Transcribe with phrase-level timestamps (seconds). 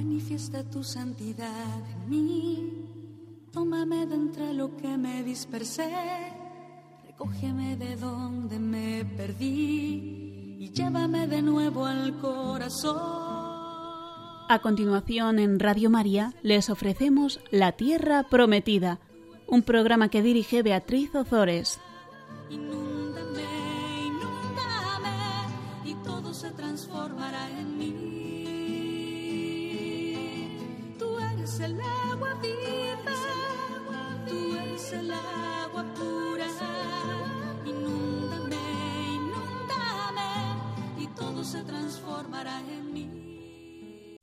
[0.00, 2.86] Manifiesta tu santidad en mí.
[3.52, 5.92] Tómame de entre lo que me dispersé.
[7.06, 12.96] Recógeme de donde me perdí y llévame de nuevo al corazón.
[14.48, 19.00] A continuación, en Radio María, les ofrecemos La Tierra Prometida,
[19.46, 21.78] un programa que dirige Beatriz Ozores.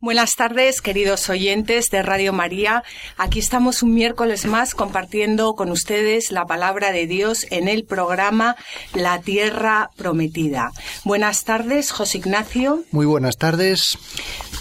[0.08, 2.86] Buenas tardes, queridos oyentes de Radio María.
[3.18, 8.56] Aquí estamos un miércoles más compartiendo con ustedes la palabra de Dios en el programa
[8.94, 10.72] La Tierra Prometida.
[11.04, 12.86] Buenas tardes, José Ignacio.
[12.92, 13.98] Muy buenas tardes.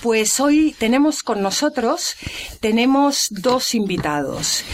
[0.03, 2.17] Pues hoy tenemos con nosotros,
[2.59, 4.65] tenemos dos invitados.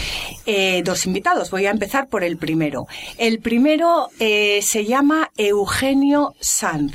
[0.47, 2.87] Eh, dos invitados, voy a empezar por el primero.
[3.19, 6.95] El primero eh, se llama Eugenio Sanz.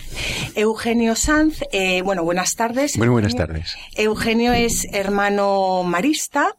[0.56, 2.98] Eugenio Sanz, eh, bueno, buenas tardes.
[2.98, 3.76] Muy buenas tardes.
[3.96, 6.56] Eugenio es hermano marista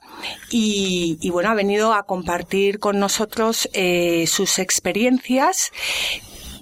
[0.50, 5.72] y, y bueno, ha venido a compartir con nosotros eh, sus experiencias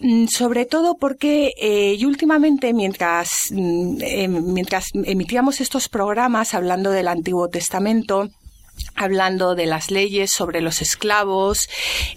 [0.01, 7.09] Mm, sobre todo porque eh, yo últimamente mientras, eh, mientras emitíamos estos programas hablando del
[7.09, 8.29] Antiguo Testamento,
[8.95, 11.69] hablando de las leyes sobre los esclavos,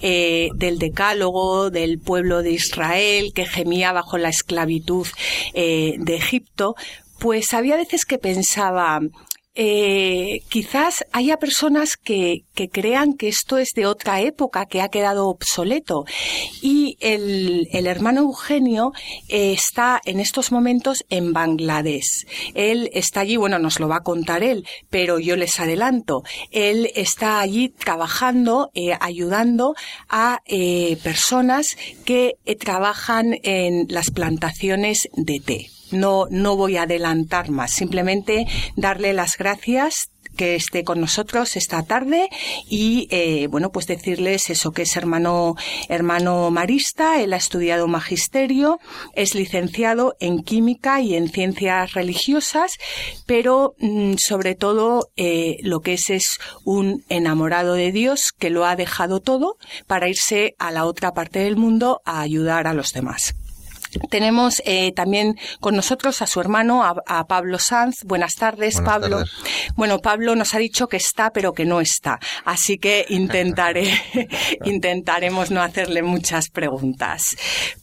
[0.02, 5.08] eh, del decálogo, del pueblo de Israel que gemía bajo la esclavitud
[5.54, 6.76] eh, de Egipto,
[7.20, 9.02] pues había veces que pensaba,
[9.62, 14.88] eh, quizás haya personas que, que, crean que esto es de otra época, que ha
[14.88, 16.06] quedado obsoleto.
[16.62, 18.94] Y el, el hermano Eugenio
[19.28, 22.26] eh, está en estos momentos en Bangladesh.
[22.54, 26.24] Él está allí, bueno, nos lo va a contar él, pero yo les adelanto.
[26.52, 29.76] Él está allí trabajando, eh, ayudando
[30.08, 30.40] a
[31.04, 31.76] personas
[32.06, 35.79] que trabajan en las plantaciones de té.
[35.92, 38.46] No, no voy a adelantar más, simplemente
[38.76, 42.30] darle las gracias que esté con nosotros esta tarde
[42.70, 45.56] y eh, bueno pues decirles eso que es hermano
[45.90, 48.80] hermano marista él ha estudiado magisterio
[49.16, 52.78] es licenciado en química y en ciencias religiosas
[53.26, 58.66] pero mm, sobre todo eh, lo que es es un enamorado de Dios que lo
[58.66, 59.58] ha dejado todo
[59.88, 63.36] para irse a la otra parte del mundo a ayudar a los demás
[64.10, 68.04] tenemos eh, también con nosotros a su hermano, a, a Pablo Sanz.
[68.06, 69.18] Buenas tardes, Buenas Pablo.
[69.18, 69.32] tardes.
[69.76, 72.20] Bueno, Pablo nos ha dicho que está, pero que no está.
[72.46, 73.90] Así que intentaré,
[74.66, 77.36] intentaremos no hacerle muchas preguntas.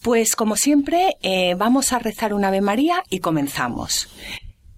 [0.02, 4.08] Pues como siempre, eh, vamos a rezar un Ave María y comenzamos.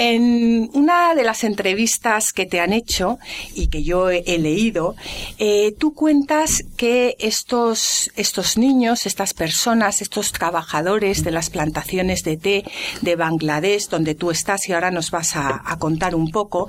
[0.00, 3.18] en una de las entrevistas que te han hecho
[3.54, 4.96] y que yo he, leído,
[5.36, 12.38] eh, tú cuentas que estos, estos niños, estas personas, estos trabajadores de las plantaciones de
[12.38, 12.64] té
[13.02, 16.66] de Bangladesh, donde tú estás y ahora nos vas a, a contar un poco,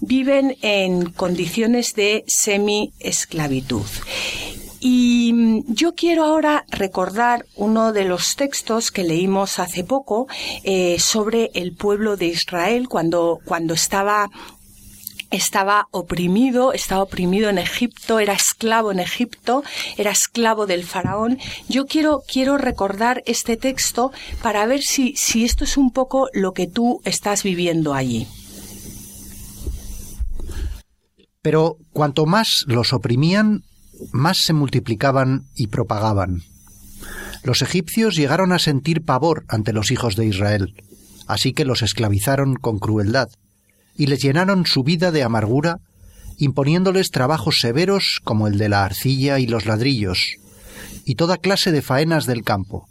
[0.00, 3.84] viven en condiciones de semi-esclavitud.
[4.80, 10.26] Y mm, yo quiero ahora recordar uno de los textos que leímos hace poco
[10.64, 14.30] eh, sobre el pueblo de Israel cuando, cuando estaba
[15.30, 19.62] estaba oprimido, estaba oprimido en Egipto, era esclavo en Egipto,
[19.96, 21.38] era esclavo del faraón.
[21.68, 24.10] Yo quiero, quiero recordar este texto
[24.42, 28.26] para ver si, si esto es un poco lo que tú estás viviendo allí.
[31.42, 33.62] Pero cuanto más los oprimían,
[34.12, 36.42] más se multiplicaban y propagaban.
[37.42, 40.74] Los egipcios llegaron a sentir pavor ante los hijos de Israel,
[41.26, 43.28] así que los esclavizaron con crueldad,
[43.96, 45.78] y les llenaron su vida de amargura,
[46.36, 50.36] imponiéndoles trabajos severos como el de la arcilla y los ladrillos,
[51.04, 52.88] y toda clase de faenas del campo.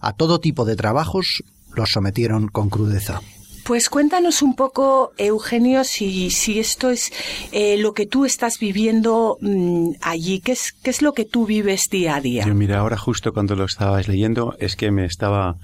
[0.00, 1.42] A todo tipo de trabajos
[1.74, 3.20] los sometieron con crudeza.
[3.66, 7.12] Pues cuéntanos un poco, Eugenio, si, si esto es
[7.50, 10.38] eh, lo que tú estás viviendo mmm, allí.
[10.38, 12.46] ¿Qué es, ¿Qué es lo que tú vives día a día?
[12.46, 15.56] Yo mira, ahora justo cuando lo estabas leyendo es que me estaba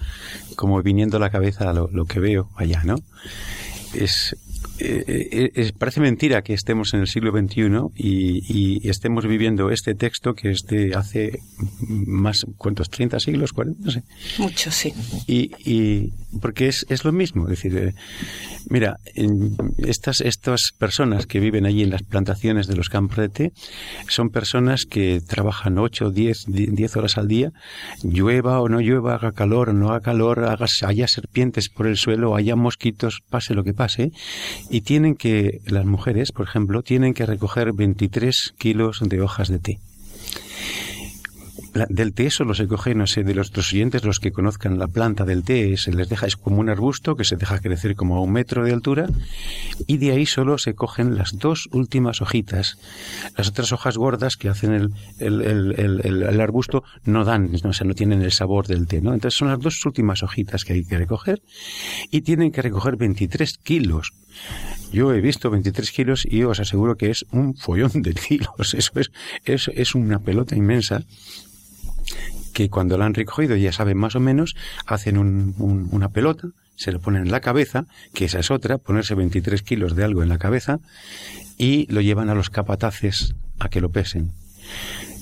[0.56, 2.96] como viniendo a la cabeza lo, lo que veo allá, ¿no?
[3.94, 4.36] Es
[4.84, 7.62] eh, parece mentira que estemos en el siglo XXI
[7.96, 11.40] y, estemos viviendo este texto que es de hace
[11.88, 12.90] más, ¿cuántos?
[12.90, 13.54] ¿30 siglos?
[13.54, 13.76] ¿40?
[13.78, 14.02] No sé.
[14.38, 14.92] Mucho, sí.
[15.26, 17.44] Y, porque es, es, lo mismo.
[17.44, 17.94] Es decir,
[18.68, 18.96] mira,
[19.78, 23.52] estas, estas personas que viven allí en las plantaciones de los campos de té
[24.08, 27.52] son personas que trabajan 8, 10, 10 horas al día,
[28.02, 31.96] llueva o no llueva, haga calor o no haga calor, haga, haya serpientes por el
[31.96, 34.12] suelo, haya mosquitos, pase lo que pase,
[34.72, 39.58] y tienen que, las mujeres, por ejemplo, tienen que recoger 23 kilos de hojas de
[39.58, 39.78] té
[41.72, 44.88] del té solo se coge, no sé, de los otros oyentes, los que conozcan la
[44.88, 48.16] planta del té, se les deja, es como un arbusto que se deja crecer como
[48.16, 49.08] a un metro de altura
[49.86, 52.78] y de ahí solo se cogen las dos últimas hojitas.
[53.36, 57.94] Las otras hojas gordas que hacen el, el, arbusto no dan, no, o sea, no
[57.94, 59.14] tienen el sabor del té, ¿no?
[59.14, 61.42] Entonces son las dos últimas hojitas que hay que recoger
[62.10, 64.12] y tienen que recoger 23 kilos.
[64.92, 68.48] Yo he visto 23 kilos y os aseguro que es un follón de kilos.
[68.74, 69.10] Eso es,
[69.44, 71.02] es, es una pelota inmensa
[72.52, 74.54] que cuando la han recogido ya saben más o menos,
[74.86, 79.62] hacen una pelota, se lo ponen en la cabeza, que esa es otra, ponerse 23
[79.62, 80.80] kilos de algo en la cabeza,
[81.58, 84.32] y lo llevan a los capataces a que lo pesen.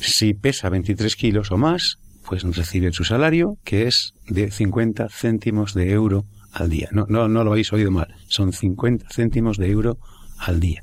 [0.00, 5.75] Si pesa 23 kilos o más, pues reciben su salario, que es de 50 céntimos
[5.75, 6.88] de euro al día.
[6.92, 9.98] No, no, no lo habéis oído mal, son 50 céntimos de euro
[10.38, 10.82] al día.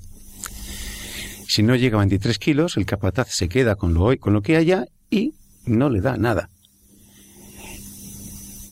[1.47, 4.57] Si no llega a 23 kilos, el capataz se queda con lo, con lo que
[4.57, 5.33] haya y
[5.67, 6.49] no le da nada.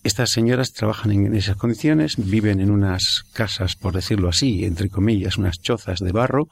[0.06, 5.40] Estas señoras trabajan en esas condiciones, viven en unas casas, por decirlo así, entre comillas,
[5.40, 6.48] unas chozas de barro,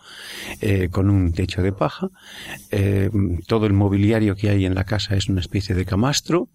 [0.60, 2.08] eh, con un techo de paja.
[2.72, 3.12] Eh,
[3.46, 6.50] todo el mobiliario que hay en la casa es una especie de camastro,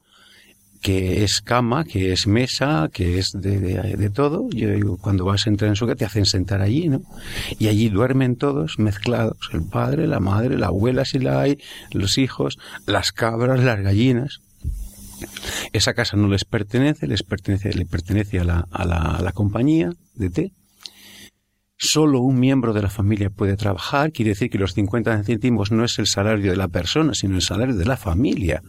[0.80, 4.48] que es cama, que es mesa, que es de, todo.
[4.50, 7.02] Yo cuando vas a entrar en su casa te hacen sentar allí, ¿no?
[7.58, 11.58] Y allí duermen todos mezclados, el padre, la madre, la abuela si la hay,
[11.92, 14.40] los hijos, las cabras, las gallinas.
[15.72, 19.32] Esa casa no les pertenece, les pertenece, le pertenece a la, a la, a la
[19.32, 20.52] compañía de té.
[21.76, 25.84] Solo un miembro de la familia puede trabajar, quiere decir que los 50 céntimos no
[25.84, 28.62] es el salario de la persona, sino el salario de la familia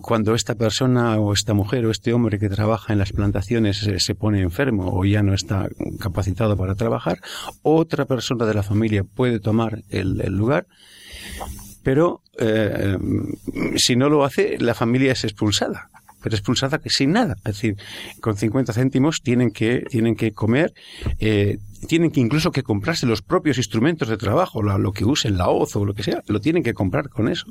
[0.00, 4.14] cuando esta persona o esta mujer o este hombre que trabaja en las plantaciones se,
[4.14, 7.18] pone enfermo o ya no está capacitado para trabajar,
[7.62, 10.66] otra persona de la familia puede tomar el, lugar,
[11.82, 12.96] pero eh,
[13.76, 15.90] si no lo hace, la familia es expulsada
[16.24, 17.36] pero expulsada sin nada.
[17.44, 17.76] Es decir,
[18.22, 20.72] con 50 céntimos tienen que, tienen que comer,
[21.18, 25.50] eh, tienen que incluso que comprarse los propios instrumentos de trabajo, lo, que usen, la
[25.50, 27.44] hoz o lo que sea, lo tienen que comprar con eso.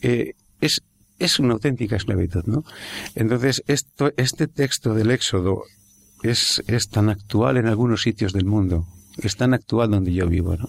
[0.00, 0.32] Eh,
[0.64, 0.82] es,
[1.18, 2.64] es una auténtica esclavitud, ¿no?
[3.14, 5.62] Entonces, esto, este texto del Éxodo
[6.22, 8.86] es, es tan actual en algunos sitios del mundo
[9.22, 10.66] es tan actual donde yo vivo, ¿no?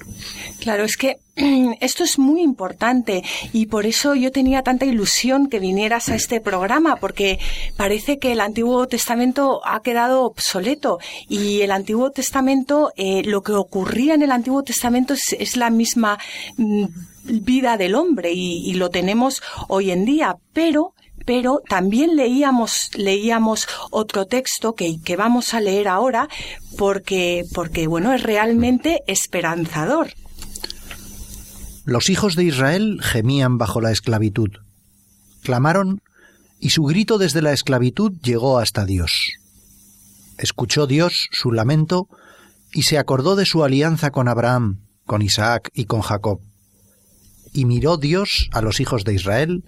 [0.59, 1.17] Claro, es que
[1.81, 6.41] esto es muy importante y por eso yo tenía tanta ilusión que vinieras a este
[6.41, 7.39] programa, porque
[7.75, 13.53] parece que el Antiguo Testamento ha quedado obsoleto y el Antiguo Testamento, eh, lo que
[13.53, 16.19] ocurría en el Antiguo Testamento es, la misma
[16.57, 16.85] mm,
[17.25, 20.93] vida del hombre y, lo tenemos hoy en día, pero
[21.25, 26.29] pero también leíamos, leíamos otro texto que, que, vamos a leer ahora
[26.77, 30.13] porque, porque, bueno, es realmente esperanzador.
[31.83, 34.51] Los hijos de Israel gemían bajo la esclavitud.
[35.41, 36.01] Clamaron
[36.59, 39.31] y su grito desde la esclavitud llegó hasta Dios.
[40.37, 42.07] Escuchó Dios su lamento
[42.71, 46.39] y se acordó de su alianza con Abraham, con Isaac y con Jacob
[47.55, 49.63] y miró Dios a los hijos de Israel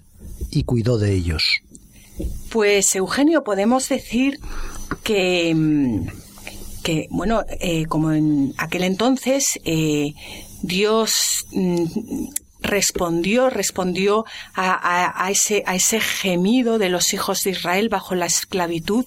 [0.50, 1.62] y cuidó de ellos.
[2.50, 4.38] Pues Eugenio, podemos decir
[5.02, 6.06] que, mm,
[7.10, 10.14] bueno, eh, como en aquel entonces eh,
[10.62, 11.84] Dios mm,
[12.60, 19.04] respondió, respondió a, ese, a ese gemido de los hijos de Israel bajo la esclavitud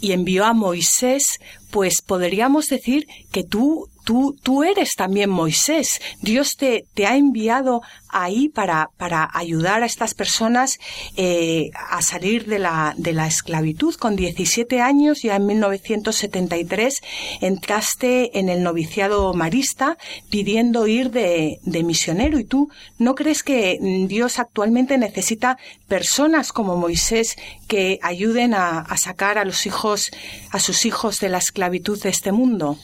[0.00, 1.38] y envió a Moisés,
[1.70, 6.00] pues podríamos decir que tú Tú, tú, eres también Moisés.
[6.20, 10.78] Dios te, te ha enviado ahí para, para, ayudar a estas personas
[11.16, 13.94] eh, a salir de la, de la esclavitud.
[13.94, 17.00] Con 17 años, ya en 1973,
[17.40, 19.96] entraste en el noviciado marista
[20.30, 22.38] pidiendo ir de, de misionero.
[22.38, 23.78] ¿Y tú no crees que
[24.08, 27.36] Dios actualmente necesita personas como Moisés
[27.68, 30.10] que ayuden a, a sacar a los hijos,
[30.50, 32.78] a sus hijos de la esclavitud de este mundo?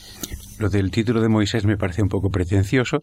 [0.58, 3.00] Lo del título de Moisés me parece un poco pretencioso,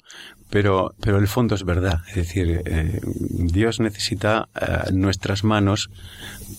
[0.50, 2.02] pero, pero el fondo es verdad.
[2.10, 5.90] Es decir, eh, Dios necesita eh, nuestras manos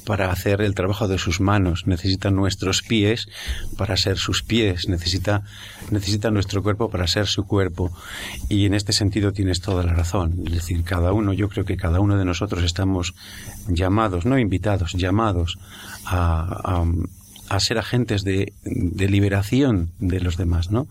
[0.06, 3.28] para hacer el trabajo de sus manos, necesita nuestros pies
[3.76, 5.42] para ser sus pies, necesita,
[5.90, 7.90] necesita nuestro cuerpo para ser su cuerpo.
[8.48, 10.42] Y en este sentido tienes toda la razón.
[10.46, 13.14] Es decir, cada uno, yo creo que cada uno de nosotros estamos
[13.68, 15.58] llamados, no invitados, llamados
[16.04, 16.84] a a
[17.60, 20.88] ser agentes de, de, liberación de los demás, ¿no?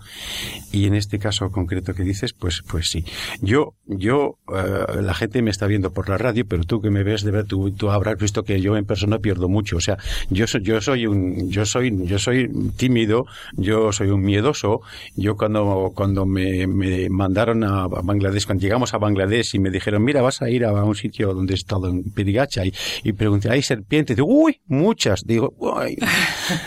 [0.72, 3.05] Y en este caso concreto que dices, pues, pues sí.
[3.41, 7.03] Yo, yo, eh, la gente me está viendo por la radio, pero tú que me
[7.03, 9.77] ves, de ver, tú, tú habrás visto que yo en persona pierdo mucho.
[9.77, 9.98] O sea,
[10.29, 14.81] yo soy, yo soy un, yo soy, yo soy tímido, yo soy un miedoso.
[15.15, 20.03] Yo cuando, cuando me, me mandaron a Bangladesh, cuando llegamos a Bangladesh y me dijeron,
[20.03, 23.50] mira, vas a ir a un sitio donde he estado en Pirigacha y, y pregunté,
[23.50, 24.15] ¿hay serpientes?
[24.15, 25.24] Digo, uy, muchas.
[25.25, 25.98] Digo, uy.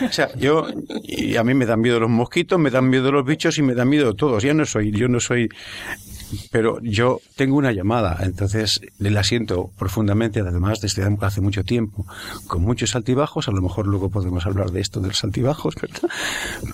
[0.07, 0.67] O sea, yo,
[1.03, 3.75] y a mí me dan miedo los mosquitos, me dan miedo los bichos y me
[3.75, 4.43] dan miedo todos.
[4.43, 5.49] Ya no soy, yo no soy,
[6.51, 12.05] pero yo tengo una llamada, entonces la siento profundamente, además desde hace mucho tiempo,
[12.47, 16.09] con muchos altibajos, a lo mejor luego podemos hablar de esto de los altibajos, ¿verdad?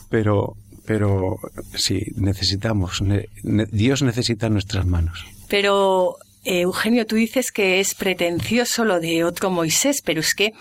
[0.09, 0.55] Pero,
[0.85, 1.39] pero
[1.75, 3.03] sí, necesitamos,
[3.43, 5.25] Dios necesita nuestras manos.
[5.49, 10.53] Pero eh, Eugenio, tú dices que es pretencioso lo de otro Moisés, pero es que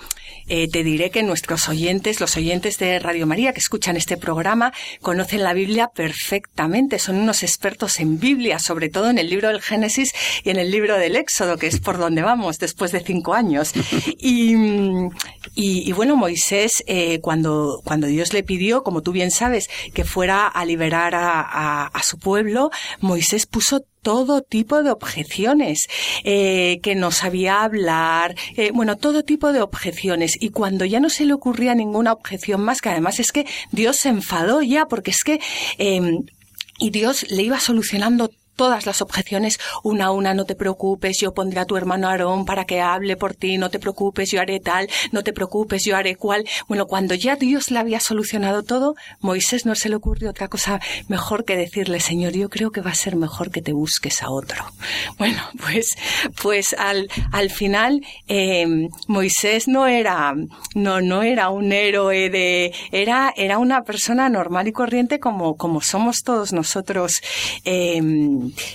[0.48, 4.72] eh, te diré que nuestros oyentes, los oyentes de Radio María que escuchan este programa,
[5.00, 9.60] conocen la Biblia perfectamente, son unos expertos en Biblia, sobre todo en el libro del
[9.60, 10.12] Génesis
[10.44, 13.72] y en el libro del Éxodo, que es por donde vamos después de cinco años.
[14.24, 14.54] Y,
[15.54, 20.46] y, bueno, Moisés, eh, cuando, cuando Dios le pidió, como tú bien sabes, que fuera
[20.46, 22.70] a liberar a, a su pueblo,
[23.00, 25.88] Moisés puso todo tipo de objeciones,
[26.24, 30.36] eh, que no sabía hablar, eh, bueno, todo tipo de objeciones.
[30.40, 33.96] Y cuando ya no se le ocurría ninguna objeción más, que además es que Dios
[33.96, 35.40] se enfadó ya, porque es que
[35.78, 36.24] em,
[36.78, 41.32] y Dios le iba solucionando todas las objeciones una a una, no te preocupes, yo
[41.32, 44.60] pondré a tu hermano Aarón para que hable por ti, no te preocupes, yo haré
[44.60, 46.46] tal, no te preocupes, yo haré cual.
[46.68, 50.80] Bueno, cuando ya Dios le había solucionado todo, Moisés no se le ocurrió otra cosa
[51.08, 54.30] mejor que decirle, Señor, yo creo que va a ser mejor que te busques a
[54.30, 54.64] otro.
[55.18, 55.96] Bueno, pues,
[56.40, 60.34] pues al, al final, eh, Moisés no era,
[60.74, 65.80] no, no era un héroe de, era, era una persona normal y corriente como, como
[65.80, 67.20] somos todos nosotros.
[67.64, 68.00] Eh,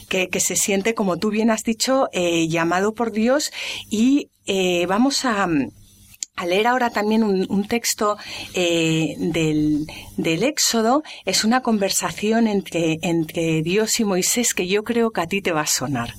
[0.09, 3.51] que, se siente, como tú bien has dicho, eh, llamado por Dios
[3.89, 5.47] y eh, vamos a,
[6.45, 8.17] leer ahora también un, texto
[8.53, 11.01] eh, del, del, Éxodo.
[11.25, 15.51] Es una conversación entre, entre Dios y Moisés que yo creo que a ti te
[15.51, 16.13] va a sonar.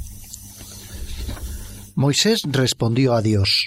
[1.95, 3.67] Moisés respondió a Dios,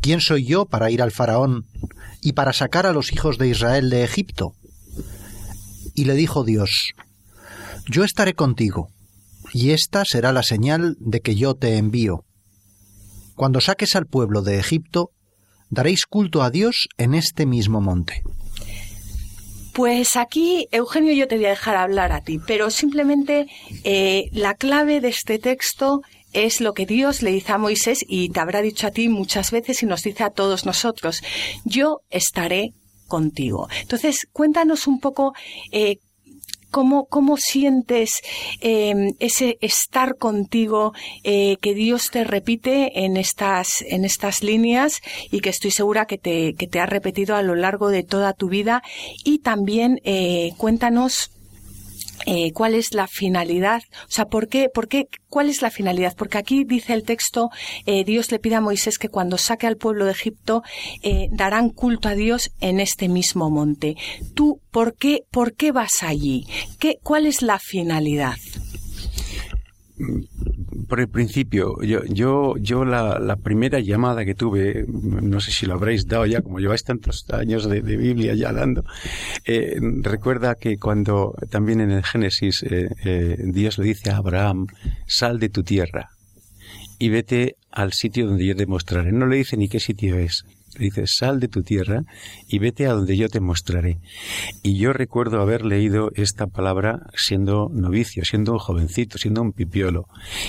[0.00, 1.64] ¿quién soy yo para ir al faraón
[2.20, 4.52] y para sacar a los hijos de Israel de Egipto?
[5.94, 6.92] Y le dijo Dios,
[7.86, 8.88] yo estaré contigo,
[9.52, 12.24] y esta será la señal de que yo te envío.
[13.36, 15.10] Cuando saques al pueblo de Egipto,
[15.70, 18.22] daréis culto a Dios en este mismo monte.
[19.72, 23.46] Pues aquí, Eugenio, yo te voy a dejar hablar a ti, pero simplemente
[23.82, 28.28] eh, la clave de este texto es lo que Dios le dice a Moisés y
[28.28, 31.22] te habrá dicho a ti muchas veces y nos dice a todos nosotros,
[31.64, 32.70] yo estaré
[33.08, 33.68] contigo.
[33.80, 35.34] Entonces, cuéntanos un poco
[35.72, 35.98] eh,
[36.74, 38.20] ¿Cómo, cómo sientes
[38.60, 45.00] em, ese estar contigo eh, que Dios te repite en estas, en estas líneas
[45.30, 48.32] y que estoy segura que te, que te ha repetido a lo largo de toda
[48.32, 48.82] tu vida?
[49.24, 51.30] Y también eh, cuéntanos
[52.26, 56.14] eh, cuál es la finalidad, o sea, ¿por qué, por qué, cuál es la finalidad?
[56.16, 57.50] Porque aquí dice el texto,
[57.86, 60.62] eh, Dios le pide a Moisés que cuando saque al pueblo de Egipto
[61.02, 63.96] eh, darán culto a Dios en este mismo monte.
[64.34, 66.46] Tú, ¿por qué, por qué vas allí?
[66.78, 68.36] ¿Qué, ¿Cuál es la finalidad?
[70.94, 75.74] Por el principio, yo, yo, yo la, primera llamada que tuve, no sé si lo
[75.74, 78.84] habréis dado ya, como lleváis tantos años de, Biblia ya dando,
[79.44, 84.68] eh, recuerda que cuando también en el Génesis eh, eh, Dios le dice a Abraham,
[85.04, 86.10] sal de tu tierra
[87.00, 89.10] y vete al sitio donde yo te mostraré.
[89.10, 90.44] No le dice ni qué sitio es,
[90.78, 92.02] dice, sal de tu tierra
[92.48, 93.98] y vete a donde yo te mostraré.
[94.62, 100.06] Y yo recuerdo haber leído esta palabra siendo novicio, siendo un jovencito, siendo un pipiolo,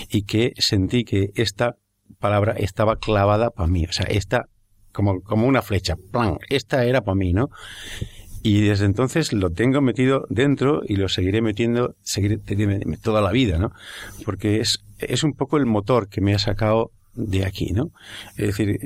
[0.09, 1.75] y que sentí que esta
[2.19, 4.47] palabra estaba clavada para mí, o sea, esta
[4.91, 7.49] como, como una flecha, plan, esta era para mí, ¿no?
[8.41, 12.37] Y desde entonces lo tengo metido dentro y lo seguiré metiendo seguiré,
[13.01, 13.71] toda la vida, ¿no?
[14.23, 17.91] Porque es, es un poco el motor que me ha sacado de aquí, ¿no?
[18.37, 18.77] Es decir,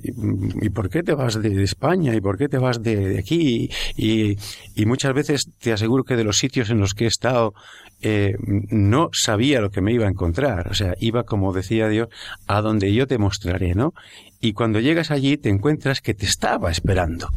[0.62, 2.16] ¿y por qué te vas de, España?
[2.16, 3.70] ¿Y por qué te vas de, aquí?
[3.98, 4.38] Y,
[4.76, 7.54] y, muchas veces te aseguro que de los sitios en los que he estado
[8.02, 8.36] eh,
[8.70, 10.70] no sabía lo que me iba a encontrar.
[10.70, 12.10] O sea, iba, como decía Dios,
[12.48, 13.94] a donde yo te mostraré, ¿no?
[14.40, 17.30] Y cuando llegas allí te encuentras que te estaba esperando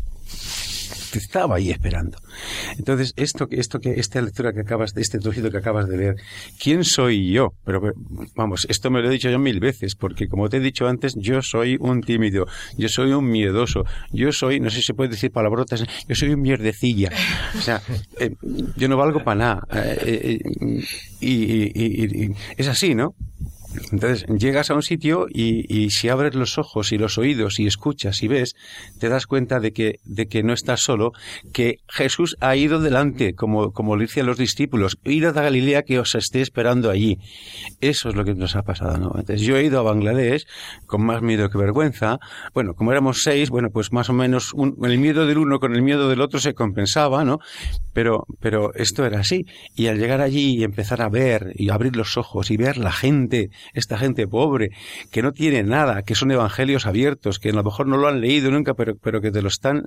[1.19, 2.19] estaba ahí esperando.
[2.79, 6.17] Entonces, esto, esto que, esta lectura que acabas, este trocito que acabas de leer,
[6.61, 7.55] ¿quién soy yo?
[7.65, 7.81] Pero,
[8.35, 11.15] vamos, esto me lo he dicho yo mil veces, porque como te he dicho antes,
[11.17, 15.11] yo soy un tímido, yo soy un miedoso, yo soy, no sé si se puede
[15.11, 17.11] decir palabrotas, yo soy un mierdecilla.
[17.57, 17.81] O sea,
[18.19, 18.35] eh,
[18.77, 19.67] yo no valgo para nada.
[20.05, 20.85] Eh, eh,
[21.21, 23.15] y es así, ¿no?
[23.93, 28.23] Entonces llegas a un sitio y, si abres los ojos y los oídos y escuchas
[28.23, 28.55] y ves,
[28.99, 31.13] te das cuenta de que, de que no estás solo,
[31.53, 35.83] que Jesús ha ido delante, como, como le dice a los discípulos, id a Galilea
[35.83, 37.19] que os esté esperando allí.
[37.81, 39.13] Eso es lo que nos ha pasado, ¿no?
[39.17, 40.47] Entonces yo he ido a Bangladesh
[40.87, 42.19] con más miedo que vergüenza.
[42.55, 44.53] Bueno, como éramos seis, bueno, pues más o menos
[44.83, 47.39] el miedo del uno con el miedo del otro se compensaba, ¿no?
[47.93, 49.47] Pero, pero esto era así.
[49.75, 52.93] Y al llegar allí y empezar a ver y abrir los ojos y ver la
[52.93, 54.71] gente, esta gente pobre,
[55.11, 58.21] que no tiene nada, que son evangelios abiertos, que a lo mejor no lo han
[58.21, 59.85] leído nunca, pero, pero que te lo están.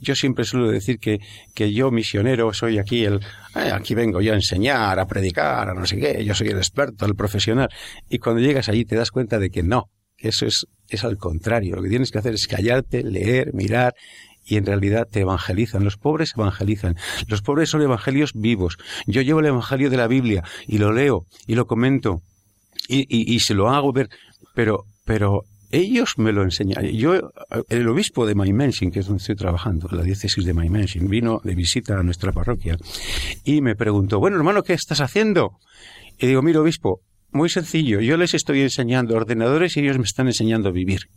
[0.00, 1.20] Yo siempre suelo decir que,
[1.54, 3.20] que yo, misionero, soy aquí el.
[3.54, 7.06] Aquí vengo yo a enseñar, a predicar, a no sé qué, yo soy el experto,
[7.06, 7.68] el profesional.
[8.08, 11.16] Y cuando llegas allí te das cuenta de que no, que eso es, es al
[11.16, 11.76] contrario.
[11.76, 13.94] Lo que tienes que hacer es callarte, leer, mirar
[14.48, 15.84] y en realidad te evangelizan.
[15.84, 16.96] Los pobres evangelizan.
[17.28, 18.78] Los pobres son evangelios vivos.
[19.06, 22.22] Yo llevo el evangelio de la Biblia y lo leo y lo comento
[22.86, 24.08] y, y, se lo hago ver,
[24.54, 26.84] pero, pero ellos me lo enseñan.
[26.86, 27.32] Yo,
[27.68, 31.54] el obispo de Maimensin, que es donde estoy trabajando, la diócesis de Maimensin, vino de
[31.54, 32.76] visita a nuestra parroquia
[33.44, 35.58] y me preguntó, bueno, hermano, ¿qué estás haciendo?
[36.18, 40.26] Y digo, mira, obispo, muy sencillo, yo les estoy enseñando ordenadores y ellos me están
[40.26, 41.08] enseñando a vivir.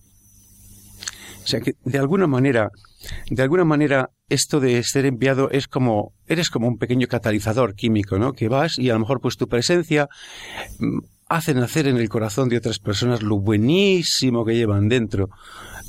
[1.43, 2.69] O sea que, de alguna manera,
[3.29, 8.19] de alguna manera, esto de ser enviado es como, eres como un pequeño catalizador químico,
[8.19, 8.33] ¿no?
[8.33, 10.07] Que vas y a lo mejor pues tu presencia
[11.31, 15.29] hacen nacer en el corazón de otras personas lo buenísimo que llevan dentro,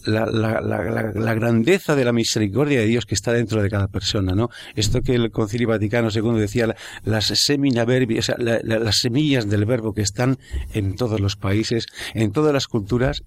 [0.04, 4.50] la, grandeza de la misericordia de Dios que está dentro de cada persona, ¿no?
[4.76, 9.64] Esto que el Concilio Vaticano II decía, las semina verbi, o sea, las semillas del
[9.64, 10.38] verbo que están
[10.74, 13.24] en todos los países, en todas las culturas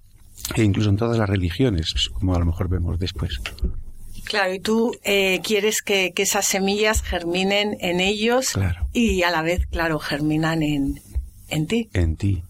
[0.54, 3.40] e incluso en todas las religiones, como a lo mejor vemos después.
[4.24, 8.54] Claro, y tú eh, quieres que, esas semillas germinen en ellos
[8.92, 11.00] y a la vez, claro, germinan en,
[11.48, 11.88] en ti.
[11.92, 12.42] En ti.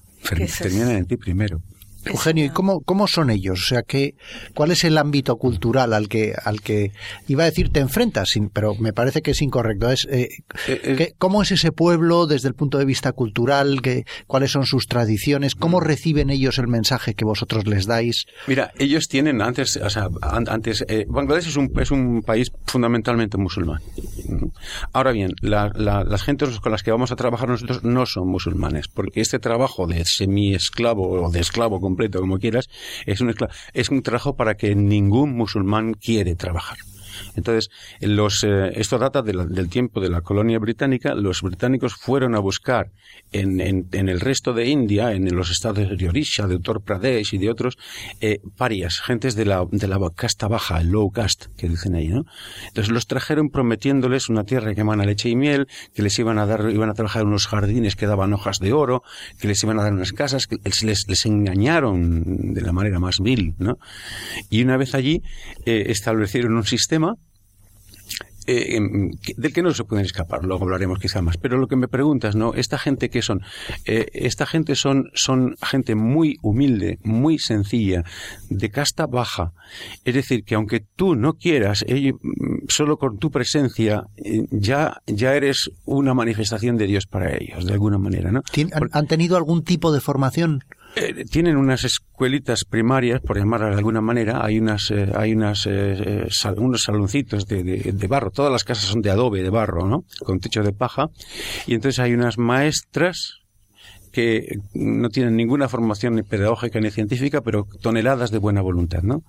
[0.59, 1.61] Terminan en ti primero.
[2.07, 3.61] Eugenio, ¿y cómo, cómo son ellos?
[3.61, 4.15] O sea, ¿qué,
[4.55, 6.93] ¿cuál es el ámbito cultural al que, al que
[7.27, 8.31] iba a decir te enfrentas?
[8.53, 9.91] Pero me parece que es incorrecto.
[9.91, 10.29] Es, eh,
[10.69, 11.13] eh, eh.
[11.19, 13.81] ¿Cómo es ese pueblo desde el punto de vista cultural?
[13.83, 15.55] ¿Qué, ¿Cuáles son sus tradiciones?
[15.55, 15.83] ¿Cómo mm.
[15.83, 18.27] reciben ellos el mensaje que vosotros les dais?
[18.47, 23.81] Mira, ellos tienen antes, o sea, antes, Bangladesh es un, es un país fundamentalmente musulmán.
[24.93, 29.21] Ahora bien, las gentes con las que vamos a trabajar nosotros no son musulmanes, porque
[29.21, 32.69] este trabajo de semi-esclavo o de esclavo completo, como quieras,
[33.07, 33.35] es un,
[33.73, 36.77] es un trabajo para que ningún musulmán quiere trabajar.
[37.35, 41.15] Entonces, los, eh, esto data del tiempo de la colonia británica.
[41.15, 42.91] Los británicos fueron a buscar
[43.33, 47.39] en, en, el resto de India, en los estados de Orisha, de Uttar Pradesh y
[47.39, 47.77] de otros,
[48.21, 52.09] eh, parias, gentes de la, de la casta baja, el low caste, que dicen ahí,
[52.09, 52.25] ¿no?
[52.69, 56.47] Entonces los trajeron prometiéndoles una tierra que emana leche y miel, que les iban a
[56.47, 59.03] dar, iban a trabajar en unos jardines que daban hojas de oro,
[59.39, 63.21] que les iban a dar unas casas, que les, les engañaron de la manera más
[63.21, 63.79] vil, ¿no?
[64.51, 65.23] Y una vez allí
[65.65, 67.06] eh, establecieron un sistema
[68.47, 71.37] eh, em, del que no se pueden escapar, luego hablaremos quizá más.
[71.37, 72.55] Pero lo que me preguntas, ¿no?
[72.55, 73.43] Esta gente que son,
[73.85, 78.05] eh, esta gente son, son gente muy humilde, muy sencilla,
[78.49, 79.53] de casta baja.
[80.05, 85.35] Es decir, que aunque tú no quieras, mm, solo con tu presencia, eh, ya, ya
[85.35, 88.43] eres una manifestación de Dios para ellos, de alguna manera, ¿no?
[88.93, 90.65] ¿Han tenido algún tipo de formación?
[90.99, 95.67] Eh, tienen unas escuelitas primarias, por llamarlas de alguna manera, hay unas, eh, hay unas,
[95.67, 100.05] eh, unos saloncitos de, de, barro, todas las casas son de adobe, de barro, ¿no?
[100.21, 101.11] Con techo de paja,
[101.67, 103.46] y entonces hay unas maestras
[104.17, 109.25] que no tienen ninguna formación ni pedagógica ni científica, pero toneladas de buena voluntad, ¿no?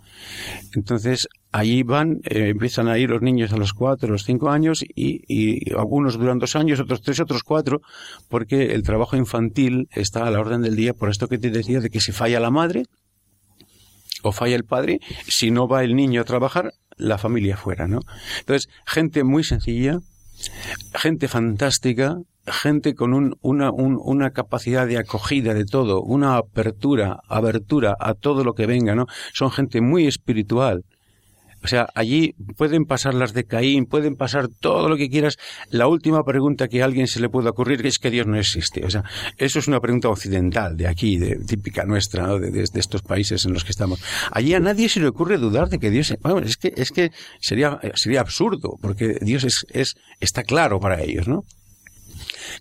[0.75, 4.85] Entonces, allí van, eh, empiezan a ir los niños a los cuatro, los cinco años,
[4.95, 7.81] y, algunos duran dos años, otros tres, otros cuatro,
[8.29, 11.81] porque el trabajo infantil está a la orden del día por esto que te decía
[11.81, 12.83] de que si falla la madre
[14.23, 17.99] o falla el padre, si no va el niño a trabajar, la familia fuera, ¿no?
[18.39, 19.99] Entonces, gente muy sencilla,
[20.93, 27.95] gente fantástica, gente con un, una, una capacidad de acogida de todo, una apertura, abertura
[27.99, 29.07] a todo lo que venga, ¿no?
[29.33, 30.83] Son gente muy espiritual.
[31.63, 35.37] O sea, allí pueden pasar las de Caín, pueden pasar todo lo que quieras.
[35.69, 38.85] La última pregunta que a alguien se le puede ocurrir es que Dios no existe.
[38.85, 39.03] O sea,
[39.37, 42.39] eso es una pregunta occidental, de aquí, de, típica nuestra, ¿no?
[42.39, 44.01] de, estos países en los que estamos.
[44.31, 46.13] Allí a nadie se le ocurre dudar de que Dios...
[46.21, 51.01] Bueno, es que, es que sería, sería absurdo, porque Dios es, es, está claro para
[51.01, 51.43] ellos, ¿no?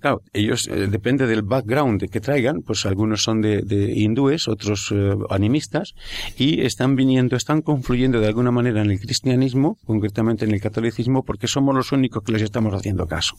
[0.01, 5.15] Claro, ellos, eh, depende del background que traigan, pues algunos son de, hindúes, otros eh,
[5.31, 5.95] animistas,
[6.37, 11.25] y están viniendo, están confluyendo de alguna manera en el cristianismo, concretamente en el catolicismo,
[11.25, 13.37] porque somos los únicos que les estamos haciendo caso.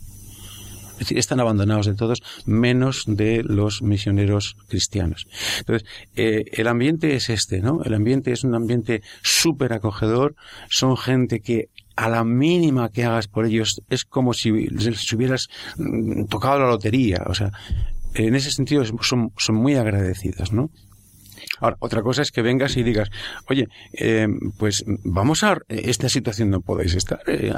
[0.98, 5.28] Es decir, están abandonados de todos, menos de los misioneros cristianos.
[5.60, 7.84] Entonces, eh, el ambiente es este, ¿no?
[7.84, 10.36] El ambiente es un ambiente súper acogedor,
[10.70, 15.48] son gente que a la mínima que hagas por ellos es como si les hubieras
[15.78, 17.24] mm, tocado la lotería.
[17.28, 17.52] O sea,
[18.14, 20.70] en ese sentido son, son muy agradecidos, ¿no?
[21.60, 23.10] Ahora, otra cosa es que vengas y digas,
[23.50, 27.54] oye, eh, pues vamos a esta situación no podéis estar, eh,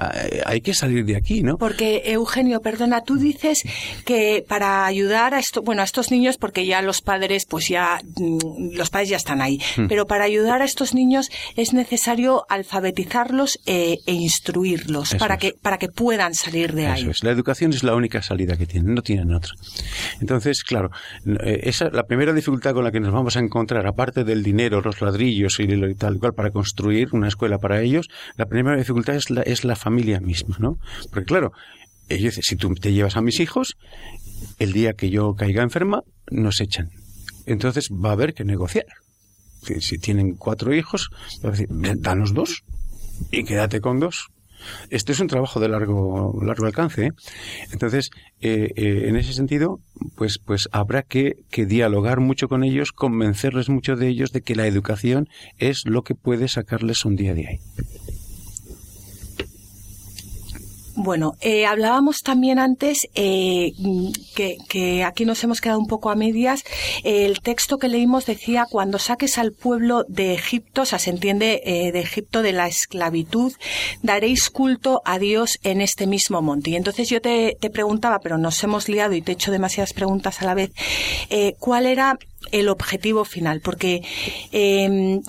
[0.46, 1.58] hay que salir de aquí, ¿no?
[1.58, 3.64] Porque Eugenio, perdona, tú dices
[4.06, 8.02] que para ayudar a esto, bueno, a estos niños, porque ya los padres, pues ya
[8.04, 9.88] mm, los padres ya están ahí, hmm.
[9.88, 15.78] pero para ayudar a estos niños es necesario alfabetizarlos eh, e instruirlos para que para
[15.78, 17.12] que puedan salir de ahí.
[17.22, 19.52] La educación es la única salida que tienen, no tienen otra.
[20.22, 20.92] Entonces, claro,
[21.46, 25.02] esa la primera dificultad con la que nos vamos a encontrar aparte del dinero, los
[25.02, 29.42] ladrillos y tal cual para construir una escuela para ellos, la primera dificultad es la,
[29.42, 30.78] es la familia misma, ¿no?
[31.10, 31.52] Porque claro,
[32.10, 33.78] ellos dicen, si tú te llevas a mis hijos,
[34.58, 36.90] el día que yo caiga enferma, nos echan.
[37.46, 38.86] Entonces va a haber que negociar.
[39.62, 41.10] Si, tienen cuatro hijos,
[41.44, 42.64] va a decir, danos dos
[43.32, 44.30] y quédate con dos.
[44.90, 47.08] Este es un trabajo de largo, largo alcance.
[47.08, 47.12] ¿eh?
[47.72, 49.80] Entonces, eh, eh, en ese sentido,
[50.16, 54.56] pues, pues habrá que, que, dialogar mucho con ellos, convencerles mucho de ellos de que
[54.56, 57.60] la educación es lo que puede sacarles un día de ahí.
[61.02, 63.72] Bueno, eh, hablábamos también antes eh,
[64.36, 66.66] que, aquí nos hemos quedado un poco a medias.
[67.06, 71.62] el texto que leímos decía, cuando saques al pueblo de Egipto, o sea, se entiende
[71.64, 73.54] eh, de Egipto de la esclavitud,
[74.04, 76.72] daréis culto a Dios en este mismo monte.
[76.72, 79.94] Y entonces yo te, te preguntaba, pero nos hemos liado y te he hecho demasiadas
[79.94, 80.72] preguntas a la vez,
[81.60, 82.18] ¿cuál era
[82.52, 83.62] el objetivo final?
[83.62, 84.02] Porque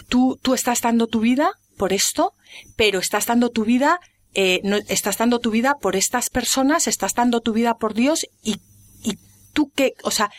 [0.08, 2.32] tú, tú estás dando tu vida por esto,
[2.74, 4.00] pero estás dando tu vida
[4.34, 8.60] eh, estás dando tu vida por estas personas, estás dando tu vida por Dios y,
[9.02, 9.18] y
[9.52, 10.30] tú qué, o sea,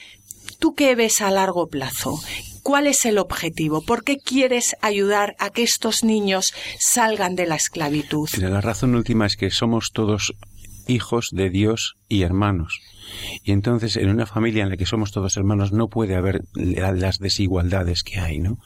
[0.60, 2.20] tú qué ves a largo plazo.
[2.64, 3.82] ¿Cuál es el objetivo?
[3.82, 8.30] ¿Por qué quieres ayudar a que estos niños salgan de la esclavitud?
[8.38, 10.34] La razón última es que somos todos
[10.88, 12.82] hijos de Dios y hermanos.
[13.44, 17.20] Y entonces, en una familia en la que somos todos hermanos, no puede haber las
[17.20, 18.58] desigualdades que hay, ¿no?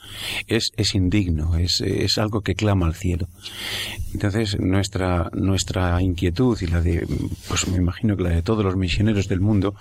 [0.48, 3.28] Es, es indigno, es, es algo que clama al cielo.
[4.14, 7.08] Entonces, nuestra, nuestra inquietud y la de,
[7.48, 9.76] pues me imagino que la de todos los misioneros del mundo,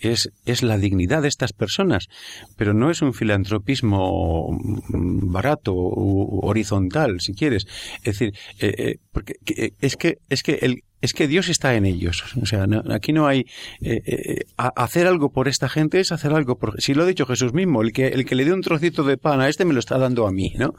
[0.00, 2.08] es, es la dignidad de estas personas.
[2.56, 7.66] Pero no es un filantropismo barato horizontal, si quieres.
[8.02, 9.34] Es decir, eh, eh, porque
[9.80, 12.24] es que, es que el, es que Dios está en ellos.
[12.40, 12.66] O sea,
[13.02, 13.40] aquí no hay
[13.80, 16.80] eh, eh, hacer algo por esta gente es hacer algo por.
[16.80, 19.16] Si lo ha dicho Jesús mismo, el que el que le dio un trocito de
[19.18, 20.74] pan a este me lo está dando a mí, ¿no?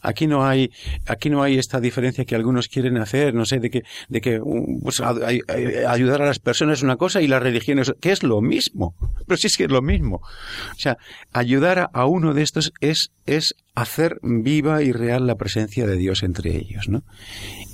[0.00, 0.70] Aquí no hay
[1.06, 4.40] aquí no hay esta diferencia que algunos quieren hacer, no sé, de que de que
[4.82, 8.40] pues, ayudar a las personas es una cosa y la religión es que es lo
[8.40, 8.94] mismo.
[9.26, 10.16] Pero sí es que es lo mismo.
[10.16, 10.96] O sea,
[11.32, 16.22] ayudar a, uno de estos es es hacer viva y real la presencia de Dios
[16.22, 17.02] entre ellos, ¿no?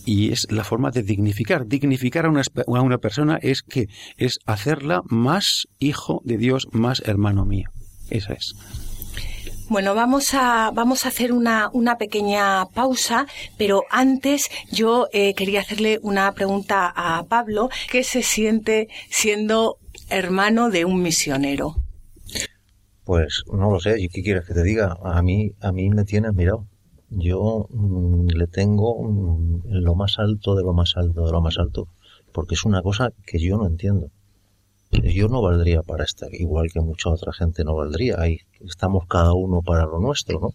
[0.05, 1.67] Y es la forma de dignificar.
[1.67, 3.87] Dignificar a una, a una persona es que
[4.17, 7.69] es hacerla más hijo de Dios, más hermano mío.
[8.11, 8.55] Eso es.
[9.69, 15.61] Bueno, vamos a, vamos a hacer una, una pequeña pausa, pero antes yo eh, quería
[15.61, 17.71] hacerle una pregunta a Pablo.
[17.91, 19.79] ¿Qué se siente siendo
[20.11, 21.77] hermano de un misionero?
[23.05, 24.97] Pues no lo sé, ¿y qué quieres que te diga?
[25.03, 26.67] A mí, a mí me tiene admirado
[27.15, 31.59] yo mm, le tengo mm, lo más alto de lo más alto de lo más
[31.59, 31.89] alto,
[32.33, 34.11] porque es una cosa que yo no entiendo.
[34.91, 38.17] Yo no valdría para esta, igual que mucha otra gente no valdría.
[38.19, 40.51] Ahí estamos cada uno para lo nuestro, ¿no?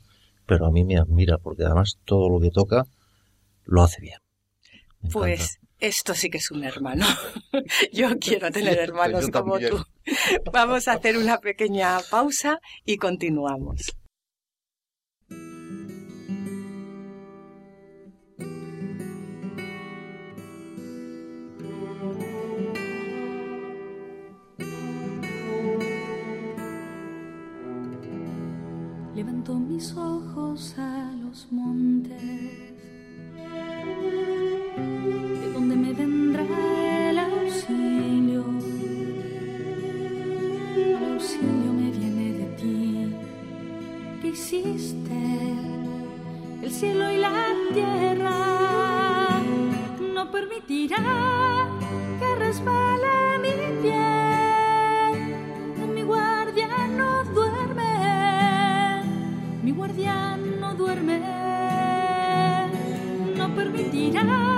[0.46, 2.86] Pero a mí me admira, porque además todo lo que toca
[3.66, 4.20] lo hace bien.
[5.12, 7.06] Pues esto sí que es un hermano.
[7.94, 9.84] Yo quiero tener hermanos como tú.
[10.52, 13.96] Vamos a hacer una pequeña pausa y continuamos.
[29.78, 32.20] Mis ojos a los montes,
[35.40, 36.46] de donde me vendrá
[37.12, 38.44] el auxilio.
[40.78, 43.16] El auxilio me viene de ti,
[44.20, 45.22] que hiciste
[46.64, 47.36] el cielo y la
[47.72, 49.40] tierra.
[50.16, 51.06] No permitirá
[52.20, 54.27] que resbale mi pie.
[60.60, 61.22] No duerme,
[63.38, 64.57] no permitirá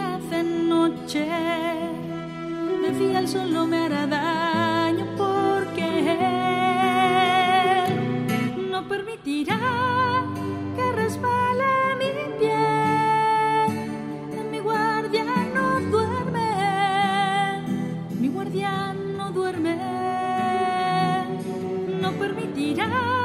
[0.00, 1.26] luna de noche.
[2.82, 5.86] De día el sol no me hará daño porque
[7.86, 9.60] él no permitirá
[10.76, 12.56] que resbale mi pie.
[14.50, 16.48] Mi guardia no duerme,
[18.20, 19.76] mi guardia no duerme,
[22.00, 23.19] no permitirá.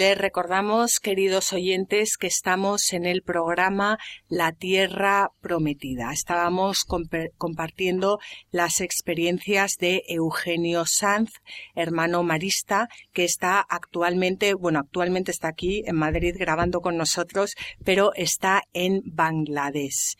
[0.00, 3.98] Les recordamos, queridos oyentes, que estamos en el programa
[4.30, 6.10] La Tierra Prometida.
[6.10, 6.86] Estábamos
[7.36, 8.18] compartiendo
[8.50, 11.32] las experiencias de Eugenio Sanz,
[11.74, 17.52] hermano marista, que está actualmente, bueno, actualmente está aquí en Madrid grabando con nosotros,
[17.84, 20.16] pero está en Bangladesh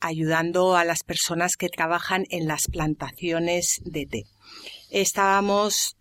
[0.00, 4.24] ayudando a las personas que trabajan en las plantaciones de té.
[4.90, 5.99] Estábamos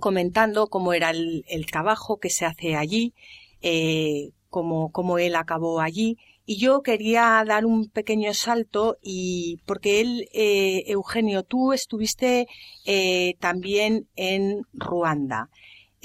[0.00, 3.14] comentando cómo era el, trabajo que se hace allí,
[3.62, 6.18] eh, cómo, cómo él acabó allí.
[6.46, 12.48] Y yo quería dar un pequeño salto y porque él, eh, Eugenio, tú estuviste
[12.84, 15.48] eh, también en Ruanda.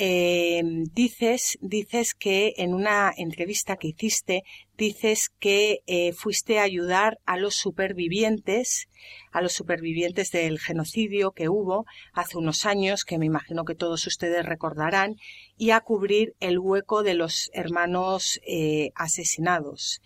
[0.01, 0.61] Eh,
[0.93, 4.43] dices, dices que en una entrevista que hiciste,
[4.77, 8.87] dices que eh, fuiste a ayudar a los supervivientes,
[9.33, 14.07] a los supervivientes del genocidio que hubo hace unos años, que me imagino que todos
[14.07, 15.17] ustedes recordarán,
[15.57, 19.99] y a cubrir el hueco de los hermanos eh, asesinados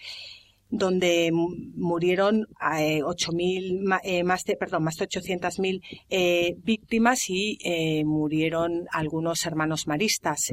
[0.73, 2.47] donde murieron
[2.79, 9.45] eh, 8.000, eh, más de, perdón, más de 800.000 eh, víctimas y eh, murieron algunos
[9.45, 10.47] hermanos maristas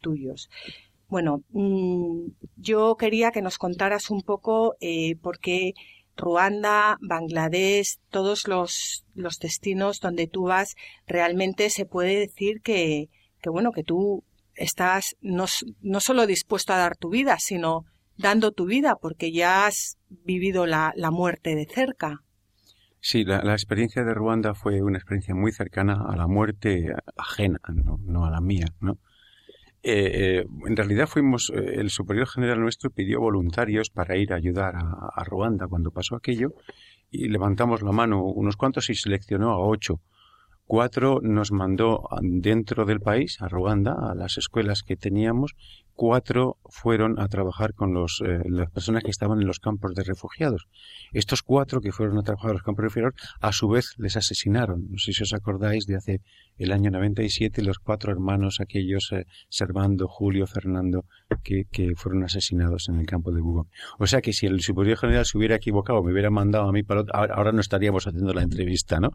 [0.00, 0.48] tuyos.
[1.08, 4.76] Bueno, mm, yo quería que nos contaras un poco
[5.20, 5.72] por qué
[6.16, 10.76] Ruanda, Bangladesh, todos los, los destinos donde tú vas,
[11.08, 13.08] realmente se puede decir que,
[13.42, 14.22] que bueno, que tú
[14.54, 15.46] estás no,
[15.80, 17.84] no solo dispuesto a dar tu vida, sino
[18.20, 22.22] dando tu vida porque ya has vivido la, muerte de cerca.
[23.00, 28.26] Sí, la, experiencia de Ruanda fue una experiencia muy cercana a la muerte ajena, no,
[28.26, 28.98] a la mía, ¿no?
[29.82, 34.36] Eh, eh, en realidad fuimos, eh, el superior general nuestro pidió voluntarios para ir a
[34.36, 36.52] ayudar a, Ruanda cuando pasó aquello
[37.10, 40.02] y levantamos la mano unos cuantos y seleccionó a ocho.
[40.70, 45.56] Cuatro nos mandó dentro del país, a Ruanda, a las escuelas que teníamos
[46.00, 50.04] cuatro fueron a trabajar con los, eh, las personas que estaban en los campos de
[50.04, 50.68] refugiados.
[51.12, 54.16] Estos cuatro que fueron a trabajar en los campos de refugiados, a su vez les
[54.16, 54.86] asesinaron.
[54.90, 56.22] No sé si os acordáis de hace
[56.60, 61.06] el año 97, los cuatro hermanos, aquellos, eh, Servando, Julio, Fernando,
[61.42, 63.68] que, fueron asesinados en el campo de Bugón.
[63.98, 66.82] O sea que si el superior general se hubiera equivocado, me hubiera mandado a mí
[66.82, 69.10] para ahora no estaríamos haciendo la entrevista, ¿no?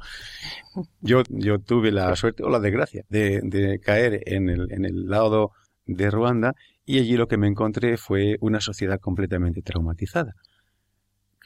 [1.01, 1.23] Yo,
[1.59, 5.51] tuve la suerte o la desgracia de, de caer en el, en el lado
[5.85, 10.33] de Ruanda y allí lo que me encontré fue una sociedad completamente traumatizada.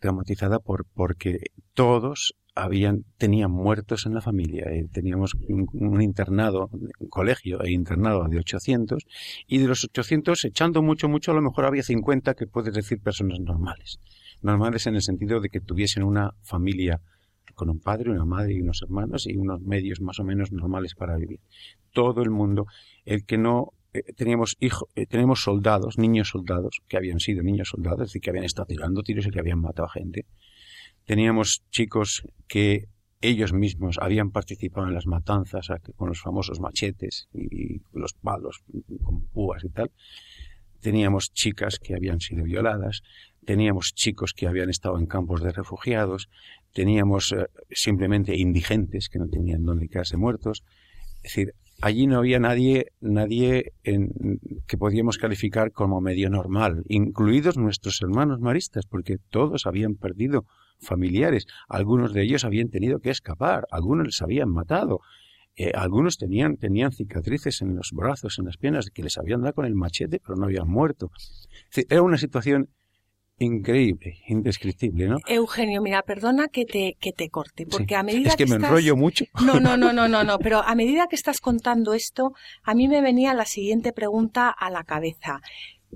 [0.02, 1.40] Traumatizada por, porque
[1.74, 4.66] todos habían, tenían muertos en la familia.
[4.70, 9.06] Eh, teníamos un, internado, un colegio e internado de 800
[9.48, 13.00] y de los 800, echando mucho, mucho, a lo mejor había 50 que puedes decir
[13.02, 14.00] personas normales.
[14.42, 17.02] Normales en el sentido de que tuviesen una familia
[17.56, 20.96] con un padre, una madre y unos hermanos y unos medios más o menos normales
[20.96, 21.40] para vivir.
[21.92, 22.68] Todo el mundo,
[23.06, 28.02] el que no eh, teníamos hijos, eh, soldados, niños soldados, que habían sido niños soldados,
[28.02, 30.26] es decir, que habían estado tirando tiros y que habían matado a gente.
[31.10, 32.88] Teníamos chicos que
[33.20, 38.62] ellos mismos habían participado en las matanzas con los famosos machetes y los palos
[39.04, 39.90] con púas y tal.
[40.82, 43.02] Teníamos chicas que habían sido violadas,
[43.44, 46.30] teníamos chicos que habían estado en campos de refugiados,
[46.74, 50.64] teníamos eh, simplemente indigentes que no tenían dónde quedarse muertos.
[51.24, 54.12] Es decir, allí no había nadie, nadie en,
[54.68, 60.46] que podíamos calificar como medio normal, incluidos nuestros hermanos maristas, porque todos habían perdido
[60.80, 65.02] familiares, algunos de ellos habían tenido que escapar, algunos les habían matado,
[65.56, 69.56] eh, algunos tenían, tenían cicatrices en los brazos, en las piernas, que les habían dado
[69.56, 71.12] con el machete, pero no habían muerto.
[71.90, 72.70] Era una situación
[73.40, 75.18] increíble, indescriptible, ¿no?
[75.28, 78.96] Eugenio, mira, perdona que te, que te corte, porque a medida es que, me enrollo
[78.96, 79.26] mucho.
[79.46, 82.88] No, no, no, no, no, no, pero a medida que estás contando esto, a mí
[82.88, 85.42] me venía la siguiente pregunta a la cabeza.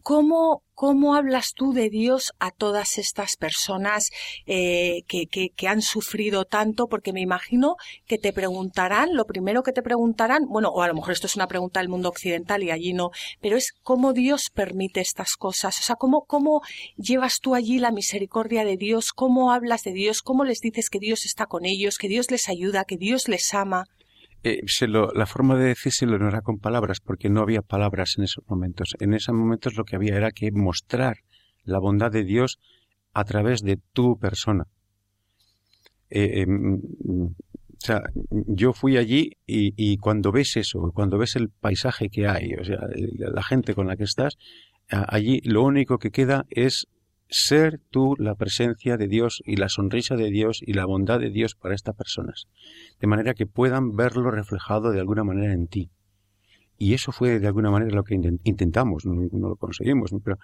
[0.02, 4.10] ¿Cómo, ¿Cómo hablas tú de Dios a todas estas personas
[4.48, 6.88] eh, que, que, que, han sufrido tanto?
[6.88, 7.76] Porque me imagino
[8.08, 11.36] que te preguntarán, lo primero que te preguntarán, bueno, o a lo mejor esto es
[11.36, 15.80] una pregunta del mundo occidental y allí no, pero es cómo Dios permite estas cosas.
[15.80, 16.62] O sea, ¿cómo, cómo
[16.98, 19.12] llevas tú allí la misericordia de Dios?
[19.14, 20.22] ¿Cómo hablas de Dios?
[20.22, 23.54] ¿Cómo les dices que Dios está con ellos, que Dios les ayuda, que Dios les
[23.54, 23.86] ama?
[24.44, 24.62] Eh,
[25.14, 28.96] la forma de decírselo no era con palabras, porque no había palabras en esos momentos.
[29.00, 31.18] En esos momentos lo que había era que mostrar
[31.64, 32.60] la bondad de Dios
[33.14, 34.66] a través de tu persona.
[36.10, 41.50] Eh, em, o sea, yo fui allí y, y, cuando ves eso, cuando ves el
[41.50, 42.80] paisaje que hay, o sea,
[43.18, 44.38] la gente con la que estás,
[44.90, 46.88] allí lo único que queda es
[47.34, 51.32] ser tú la presencia de Dios y la sonrisa de Dios y la bondad de
[51.32, 52.48] Dios para estas personas,
[53.00, 55.90] de manera que puedan verlo reflejado de alguna manera en ti.
[56.78, 60.38] Y eso fue de alguna manera lo que intentamos, no, lo conseguimos, pero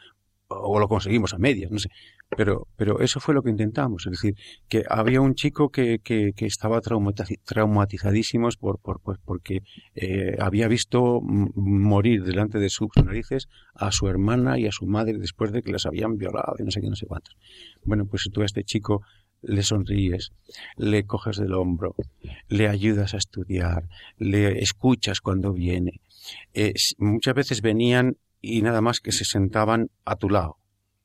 [0.49, 1.89] o lo conseguimos a medias, no sé.
[2.35, 4.05] Pero, pero eso fue lo que intentamos.
[4.05, 4.35] Es decir,
[4.67, 9.62] que había un chico que, que, que estaba traumatizadísimo por, por, pues porque
[9.95, 15.17] eh, había visto morir delante de sus narices a su hermana y a su madre
[15.17, 17.35] después de que las habían violado y no sé qué, no sé cuántos.
[17.83, 19.01] Bueno, pues si tú a este chico
[19.41, 20.31] le sonríes,
[20.75, 21.95] le coges del hombro,
[22.47, 26.01] le ayudas a estudiar, le escuchas cuando viene.
[26.97, 30.58] Muchas veces venían y nada más que se sentaban a tu lado.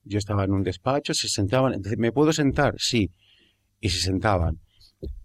[0.05, 2.75] Yo estaba en un despacho, se sentaban, ¿me puedo sentar?
[2.79, 3.11] Sí.
[3.81, 4.61] Y se sentaban.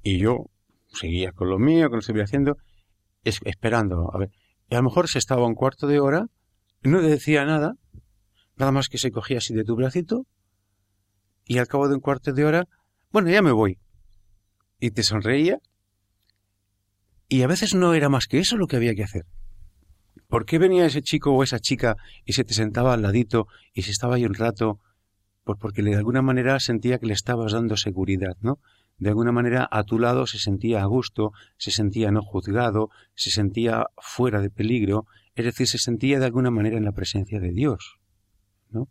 [0.01, 0.49] Y yo
[0.87, 2.57] seguía con lo mío, con lo que estoy haciendo,
[3.23, 4.09] esperando.
[4.13, 4.31] A ver,
[4.69, 6.27] y a lo mejor se estaba un cuarto de hora,
[6.81, 7.75] no decía nada,
[8.55, 10.25] nada más que se cogía así de tu bracito,
[11.45, 12.67] y al cabo de un cuarto de hora,
[13.11, 13.79] bueno, ya me voy.
[14.79, 15.59] Y te sonreía,
[17.27, 19.25] y a veces no era más que eso lo que había que hacer.
[20.29, 23.81] ¿Por qué venía ese chico o esa chica y se te sentaba al ladito y
[23.81, 24.79] se estaba ahí un rato?
[25.43, 28.59] Pues porque de alguna manera sentía que le estabas dando seguridad, ¿no?
[28.99, 33.31] De alguna manera a tu lado se sentía a gusto, se sentía no juzgado, se
[33.31, 37.51] sentía fuera de peligro, es decir, se sentía de alguna manera en la presencia de
[37.51, 37.97] Dios,
[38.69, 38.87] ¿no?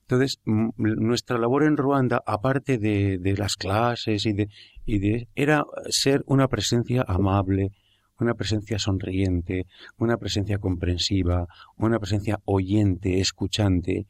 [0.00, 4.48] Entonces, nuestra labor en Ruanda, aparte de, de las clases y de,
[4.86, 7.72] y de, era ser una presencia amable,
[8.18, 11.46] una presencia sonriente, una presencia comprensiva,
[11.76, 14.06] una presencia oyente, escuchante,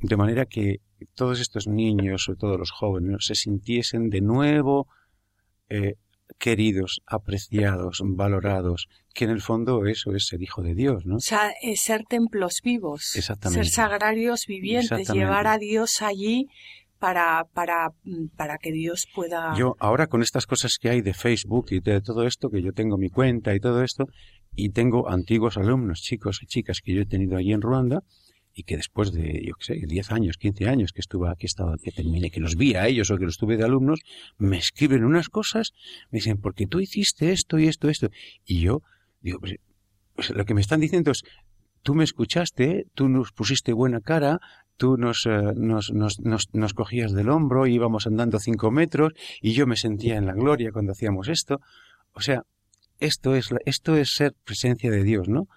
[0.00, 0.80] de manera que
[1.14, 4.88] todos estos niños, sobre todo los jóvenes, se sintiesen de nuevo
[5.68, 5.94] eh,
[6.38, 11.16] queridos, apreciados, valorados, que en el fondo eso es ser hijo de Dios, ¿no?
[11.16, 16.48] O sea, es ser templos vivos, ser sagrarios vivientes, llevar a Dios allí
[16.98, 19.54] para, para, mm, para que Dios pueda.
[19.56, 22.72] Yo ahora con estas cosas que hay de Facebook y de todo esto, que yo
[22.72, 24.06] tengo mi cuenta y todo esto,
[24.54, 28.02] y tengo antiguos alumnos, chicos y chicas que yo he tenido allí en Ruanda,
[28.58, 31.76] y que después de, yo qué sé, 10 años, 15 años que estuve aquí, estaba,
[31.80, 34.00] que terminé, que los vi a ellos o que los tuve de alumnos,
[34.36, 35.74] me escriben unas cosas,
[36.10, 38.08] me dicen, porque tú hiciste esto y esto, esto.
[38.44, 38.82] Y yo
[39.20, 39.54] digo, pues,
[40.16, 41.22] pues lo que me están diciendo es,
[41.82, 44.40] tú me escuchaste, tú nos pusiste buena cara,
[44.78, 49.12] tú nos, eh, nos, nos, nos, cogías del hombro, íbamos andando cinco metros
[49.42, 51.60] y yo me sentía en la gloria cuando hacíamos esto.
[52.12, 52.44] O sea,
[53.00, 55.48] esto es, esto es ser presencia de Dios, ¿no?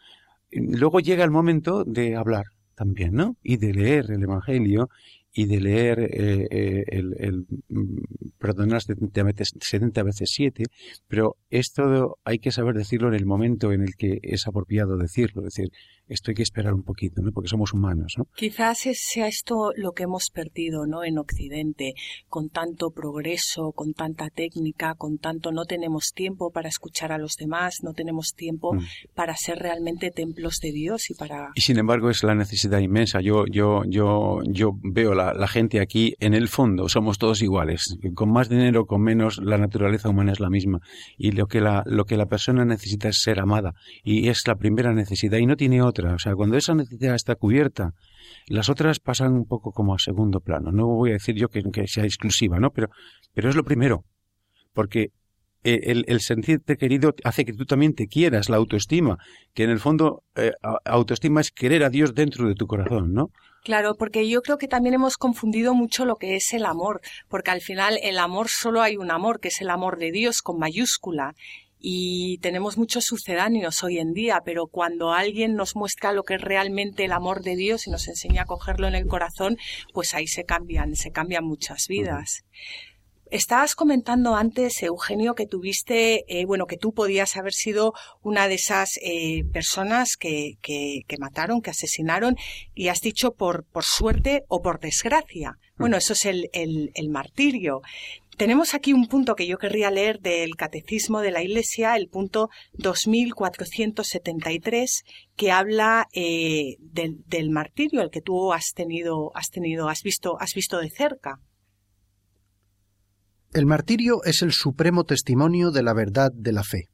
[0.52, 3.38] Luego llega el momento de hablar también, ¿no?
[3.42, 4.90] Y de leer el Evangelio
[5.34, 10.64] y de leer eh, eh, el, el, mm, perdonar 70 veces, 70 veces 7,
[11.08, 15.42] pero esto hay que saber decirlo en el momento en el que es apropiado decirlo,
[15.42, 15.72] es decir,
[16.08, 17.32] esto hay que esperar un poquito, ¿no?
[17.32, 18.26] Porque somos humanos, ¿no?
[18.36, 21.06] Quizás sea esto lo que hemos perdido, ¿no?
[21.06, 21.94] En Occidente,
[22.28, 27.36] con tanto progreso, con tanta técnica, con tanto no tenemos tiempo para escuchar a los
[27.36, 28.80] demás, no tenemos tiempo mm.
[29.16, 31.52] para ser realmente templos de Dios y para...
[31.56, 33.22] Y sin embargo es la necesidad inmensa.
[33.22, 37.98] Yo, yo, yo, yo veo la, la gente aquí, en el fondo, somos todos iguales.
[38.14, 40.80] Con más dinero, con menos, la naturaleza humana es la misma.
[41.18, 43.74] Y lo que la, lo que la persona necesita es ser amada.
[44.04, 46.14] Y es la primera necesidad y no tiene otra.
[46.14, 47.94] O sea, cuando esa necesidad está cubierta,
[48.48, 50.72] las otras pasan un poco como a segundo plano.
[50.72, 52.72] No voy a decir yo que, sea exclusiva, ¿no?
[52.72, 52.90] Pero,
[53.34, 54.06] pero es lo primero.
[54.74, 55.12] Porque
[55.64, 59.18] el, el, sentirte querido hace que tú también te quieras, la autoestima,
[59.54, 60.54] que en el fondo eh,
[60.86, 63.32] autoestima es querer a Dios dentro de tu corazón, ¿no?
[63.64, 67.52] Claro, porque yo creo que también hemos confundido mucho lo que es el amor, porque
[67.52, 70.58] al final el amor solo hay un amor, que es el amor de Dios con
[70.58, 71.36] mayúscula,
[71.78, 76.42] y tenemos muchos sucedáneos hoy en día, pero cuando alguien nos muestra lo que es
[76.42, 79.58] realmente el amor de Dios y nos enseña a cogerlo en el corazón,
[79.94, 82.44] pues ahí se cambian, se cambian muchas vidas.
[83.32, 88.56] Estabas comentando antes, Eugenio, que tuviste, eh, bueno, que tú podías haber sido una de
[88.56, 92.36] esas eh, personas que, que, mataron, que asesinaron,
[92.76, 95.58] y has dicho por, por suerte o por desgracia.
[95.78, 97.80] Bueno, eso es el, el, el martirio.
[98.36, 102.50] Tenemos aquí un punto que yo querría leer del Catecismo de la Iglesia, el punto
[102.74, 105.04] 2473,
[105.38, 110.36] que habla eh, del, del, martirio, el que tú has tenido, has tenido, has visto,
[110.38, 111.40] has visto de cerca.
[113.54, 116.88] El martirio es el supremo testimonio de la verdad de la fe.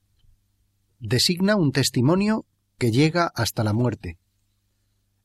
[0.98, 2.48] Designa un testimonio
[2.80, 4.18] que llega hasta la muerte.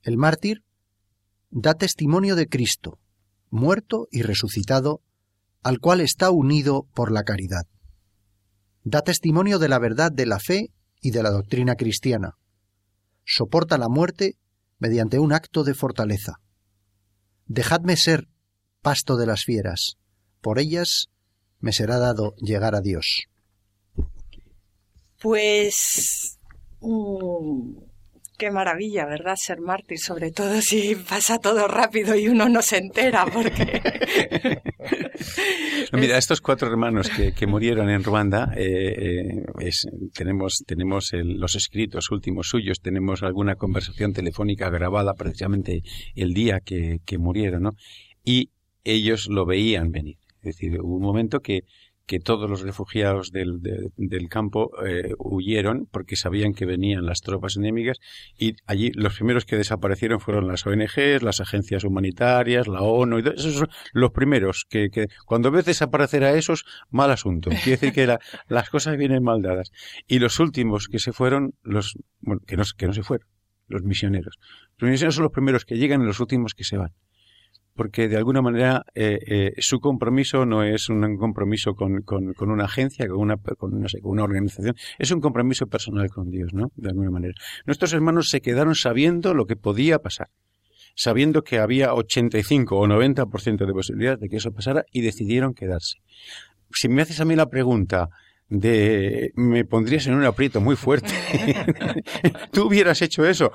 [0.02, 0.62] El mártir
[1.48, 2.98] da testimonio de Cristo,
[3.48, 5.00] muerto y resucitado
[5.62, 7.66] al cual está unido por la caridad.
[8.84, 12.36] Da testimonio de la verdad de la fe y de la doctrina cristiana.
[13.24, 14.36] Soporta la muerte
[14.78, 16.40] mediante un acto de fortaleza.
[17.46, 18.28] Dejadme ser
[18.82, 19.96] pasto de las fieras,
[20.42, 21.08] por ellas
[21.62, 23.28] me será dado llegar a Dios.
[25.20, 26.38] Pues
[26.80, 27.78] mm,
[28.36, 29.36] qué maravilla, ¿verdad?
[29.36, 33.80] Ser mártir, sobre todo si pasa todo rápido y uno no se entera, porque
[35.92, 39.70] Mira, estos cuatro hermanos que, murieron en Ruanda, eh, eh,
[40.12, 45.82] tenemos, tenemos los escritos últimos suyos, tenemos alguna conversación telefónica grabada precisamente
[46.16, 47.70] el día que, que murieron, ¿no?
[48.24, 48.50] Y
[48.84, 50.16] ellos lo veían venir.
[50.42, 51.64] Es decir, hubo un momento que
[52.06, 53.60] que todos los refugiados del,
[53.96, 57.98] del campo eh, huyeron porque sabían que venían las tropas enemigas
[58.36, 63.28] y allí los primeros que desaparecieron fueron las ONGs, las agencias humanitarias, la ONU, y
[63.28, 67.50] esos son los primeros que, que cuando ves desaparecer a esos, mal asunto.
[67.50, 68.06] Quiere decir que
[68.48, 69.70] las cosas vienen mal dadas.
[70.06, 73.28] Y los últimos que se fueron, los, bueno, que no, que no se fueron,
[73.68, 74.38] los misioneros.
[74.78, 76.92] Los misioneros son los primeros que llegan y los últimos que se van
[77.82, 82.52] porque de alguna manera eh, eh, su compromiso no es un compromiso con, con, con
[82.52, 86.30] una agencia, con una, con, no sé, con una organización, es un compromiso personal con
[86.30, 86.70] Dios, ¿no?
[86.76, 87.34] De alguna manera.
[87.66, 90.28] Nuestros hermanos se quedaron sabiendo lo que podía pasar,
[90.94, 95.98] sabiendo que había 85 o 90% de posibilidades de que eso pasara y decidieron quedarse.
[96.70, 98.10] Si me haces a mí la pregunta,
[98.52, 101.08] de me pondrías en un aprieto muy fuerte.
[102.52, 103.50] Tú hubieras hecho eso.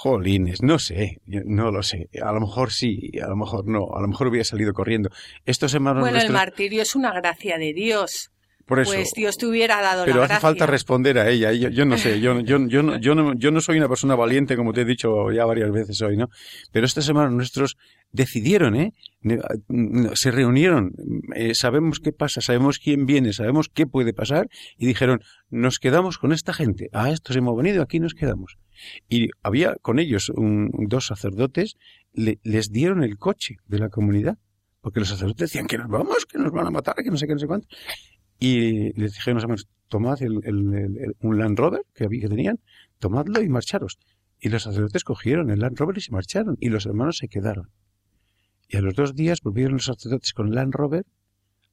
[0.00, 2.08] Jolines, no sé, no lo sé.
[2.22, 5.10] A lo mejor sí, a lo mejor no, a lo mejor hubiera salido corriendo.
[5.44, 8.30] Estos hermanos Bueno, el martirio es una gracia de Dios.
[8.68, 11.52] Pues Dios te hubiera dado Pero hace falta responder a ella.
[11.52, 14.14] Yo, yo no sé, yo, yo, yo, no, yo, no, yo no soy una persona
[14.14, 16.28] valiente, como te he dicho ya varias veces hoy, ¿no?
[16.70, 17.78] Pero estos hermanos nuestros
[18.12, 18.92] decidieron, ¿eh?
[20.14, 20.92] Se reunieron,
[21.34, 26.18] eh, sabemos qué pasa, sabemos quién viene, sabemos qué puede pasar, y dijeron, nos quedamos
[26.18, 26.90] con esta gente.
[26.92, 28.58] A estos hemos venido, aquí nos quedamos.
[29.08, 31.76] Y había con ellos un, dos sacerdotes,
[32.12, 34.36] les dieron el coche de la comunidad
[34.80, 37.26] porque los sacerdotes decían que nos vamos, que nos van a matar, que no sé
[37.26, 37.68] qué, no sé cuánto.
[38.38, 39.56] Y les dijeron,
[39.88, 42.60] tomad el, un Land Rover que, había, que tenían,
[42.98, 43.98] tomadlo y marcharos.
[44.40, 47.70] Y los sacerdotes cogieron el Land Rover y se marcharon, y los hermanos se quedaron.
[48.68, 51.06] Y a los dos días volvieron los sacerdotes con el Land Rover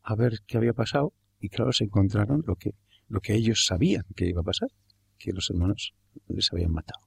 [0.01, 2.71] a ver qué había pasado, y claro, se encontraron lo que,
[3.07, 4.69] lo que ellos sabían que iba a pasar,
[5.17, 5.93] que los hermanos
[6.27, 7.05] les habían matado.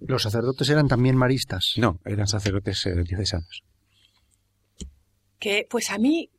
[0.00, 1.74] ¿Los sacerdotes eran también maristas?
[1.76, 3.62] No, eran sacerdotes eh, diocesanos.
[5.38, 6.30] Que, pues a mí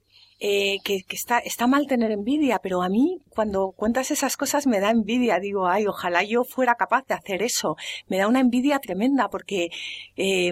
[0.43, 4.79] eh, que, está, está mal tener envidia, pero a mí cuando cuentas esas cosas me
[4.79, 5.39] da envidia.
[5.39, 7.75] Digo, ay, ojalá yo fuera capaz de hacer eso.
[8.07, 9.67] Me da una envidia tremenda porque
[10.15, 10.51] eh,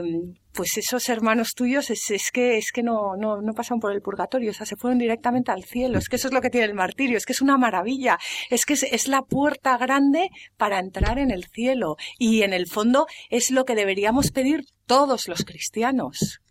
[0.54, 4.04] pues esos hermanos tuyos es, es que es que no, no, no pasan por el
[4.04, 5.98] purgatorio, o sea, se fueron directamente al cielo.
[5.98, 8.20] Es que eso es lo que tiene el martirio, es que es una maravilla,
[8.52, 11.96] es que es, es la puerta grande para entrar en el cielo.
[12.20, 16.42] Y en el fondo es lo que deberíamos pedir todos los cristianos.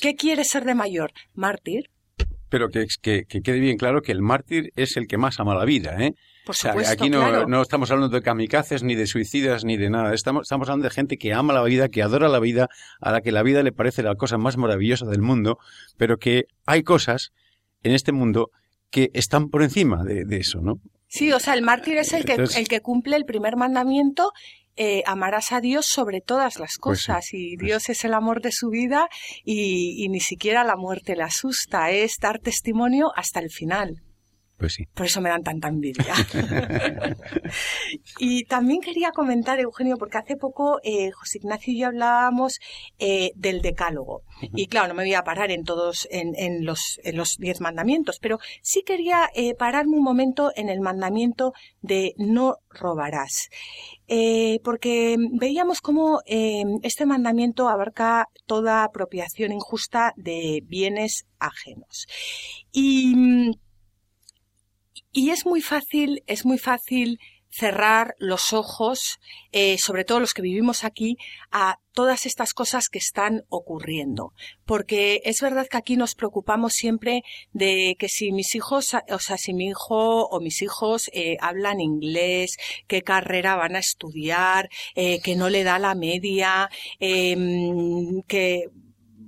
[0.00, 1.10] ¿Qué quiere ser de mayor?
[1.34, 1.90] ¿Mártir?
[2.56, 5.54] Pero que, que, que, quede bien claro que el mártir es el que más ama
[5.54, 6.14] la vida, ¿eh?
[6.46, 10.14] Por supuesto, aquí no, no, estamos hablando de kamikazes, ni de suicidas, ni de nada.
[10.14, 13.20] Estamos, estamos hablando de gente que ama la vida, que adora la vida, a la
[13.20, 15.58] que la vida le parece la cosa más maravillosa del mundo,
[15.98, 17.32] pero que hay cosas
[17.82, 18.50] en este mundo
[18.90, 20.80] que están por encima de, de eso, ¿no?
[21.08, 24.32] Sí, o sea, el mártir es el que, el que cumple el primer mandamiento
[24.76, 28.42] eh, amarás a Dios sobre todas las pues cosas y pues Dios es el amor
[28.42, 29.08] de su vida
[29.44, 34.02] y, y, ni siquiera la muerte le asusta, es dar testimonio hasta el final.
[34.58, 34.86] Pues sí.
[34.94, 36.14] Por eso me dan tanta envidia.
[38.18, 42.58] y también quería comentar, Eugenio, porque hace poco eh, José Ignacio y yo hablábamos
[42.98, 44.22] eh, del decálogo.
[44.54, 47.60] Y claro, no me voy a parar en todos, en, en, los, en los diez
[47.60, 51.52] mandamientos, pero sí quería eh, pararme un momento en el mandamiento
[51.82, 53.50] de no robarás.
[54.62, 62.06] Porque veíamos cómo este mandamiento abarca toda apropiación injusta de bienes ajenos.
[62.70, 63.56] Y
[65.16, 69.18] y es muy fácil, es muy fácil cerrar los ojos,
[69.50, 71.16] eh, sobre todo los que vivimos aquí,
[71.50, 74.34] a todas estas cosas que están ocurriendo.
[74.66, 77.22] Porque es verdad que aquí nos preocupamos siempre
[77.54, 81.80] de que si mis hijos, o sea, si mi hijo o mis hijos eh, hablan
[81.80, 86.68] inglés, qué carrera van a estudiar, eh, que no le da la media,
[87.00, 88.66] em, que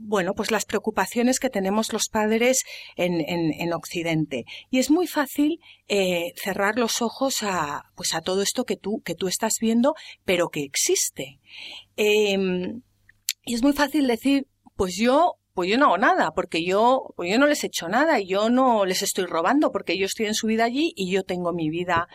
[0.08, 2.62] bueno, pues las preocupaciones que tenemos los padres
[2.96, 4.46] en, en, Occidente.
[4.70, 9.02] Y es muy fácil eh, cerrar los ojos a, pues a todo esto que tú,
[9.04, 9.94] que tú estás viendo,
[10.24, 11.38] pero que existe.
[11.96, 12.80] Em,
[13.44, 14.46] y es muy fácil decir,
[14.76, 17.88] pues yo pues yo no hago nada, porque yo, pues yo no les he hecho
[17.88, 21.24] nada y yo no les estoy robando, porque ellos tienen su vida allí y yo
[21.24, 22.06] tengo mi vida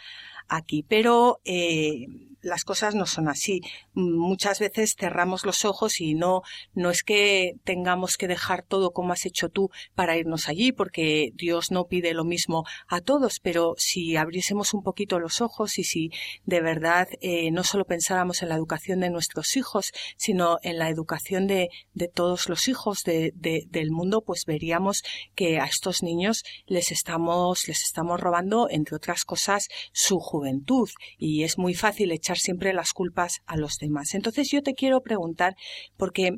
[0.48, 0.86] aquí.
[0.88, 2.06] Pero eh,
[2.44, 3.62] las cosas no son así.
[3.94, 6.42] Muchas veces cerramos los ojos y no,
[6.74, 11.32] no es que tengamos que dejar todo como has hecho tú para irnos allí, porque
[11.36, 15.84] Dios no pide lo mismo a todos, pero si abriésemos un poquito los ojos y
[15.84, 16.12] si
[16.46, 20.90] de verdad eh, no solo pensáramos en la educación de nuestros hijos, sino en la
[20.90, 25.02] educación de, de todos los hijos de, de, del mundo, pues veríamos
[25.36, 30.90] que a estos niños les estamos, les estamos robando, entre otras cosas, su juventud.
[31.18, 34.14] Y es muy fácil echar siempre las culpas a los demás.
[34.14, 35.56] Entonces yo te quiero preguntar,
[35.98, 36.32] porque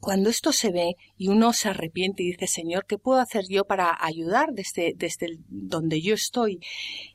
[0.00, 3.64] cuando esto se ve y uno se arrepiente y dice, Señor, ¿qué puedo hacer yo
[3.64, 6.58] para ayudar desde, desde donde yo estoy?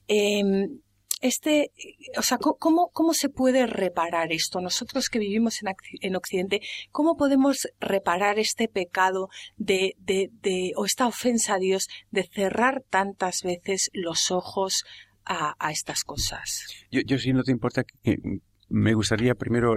[0.08, 0.80] Em,
[1.22, 1.72] este,
[2.18, 4.62] o sea, ¿cómo, ¿cómo se puede reparar esto?
[4.62, 6.62] Nosotros que vivimos en, en Occidente,
[6.92, 12.84] ¿cómo podemos reparar este pecado de, de, de, o esta ofensa a Dios de cerrar
[12.90, 14.84] tantas veces los ojos
[15.26, 16.66] a, a estas cosas.
[16.92, 18.18] Yo, yo, si no te importa, que,
[18.70, 19.76] me gustaría primero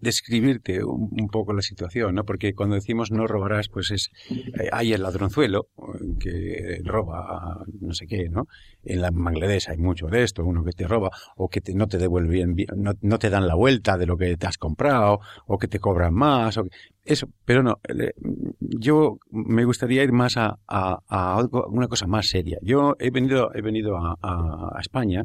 [0.00, 2.24] describirte un, poco la situación, ¿no?
[2.24, 5.68] Porque cuando decimos no robarás, pues es eh, hay el ladronzuelo
[6.18, 8.46] que roba no sé qué, ¿no?
[8.82, 11.98] En la Bangladesh hay mucho de esto, uno que te roba o que no te
[11.98, 12.56] devuelve bien,
[13.02, 16.14] no, te dan la vuelta de lo que te has comprado o que te cobran
[16.14, 16.66] más, o
[17.04, 17.80] eso, pero no.
[18.60, 20.56] Yo me gustaría ir más a,
[21.68, 22.58] una cosa más seria.
[22.62, 25.24] Yo he venido he venido a España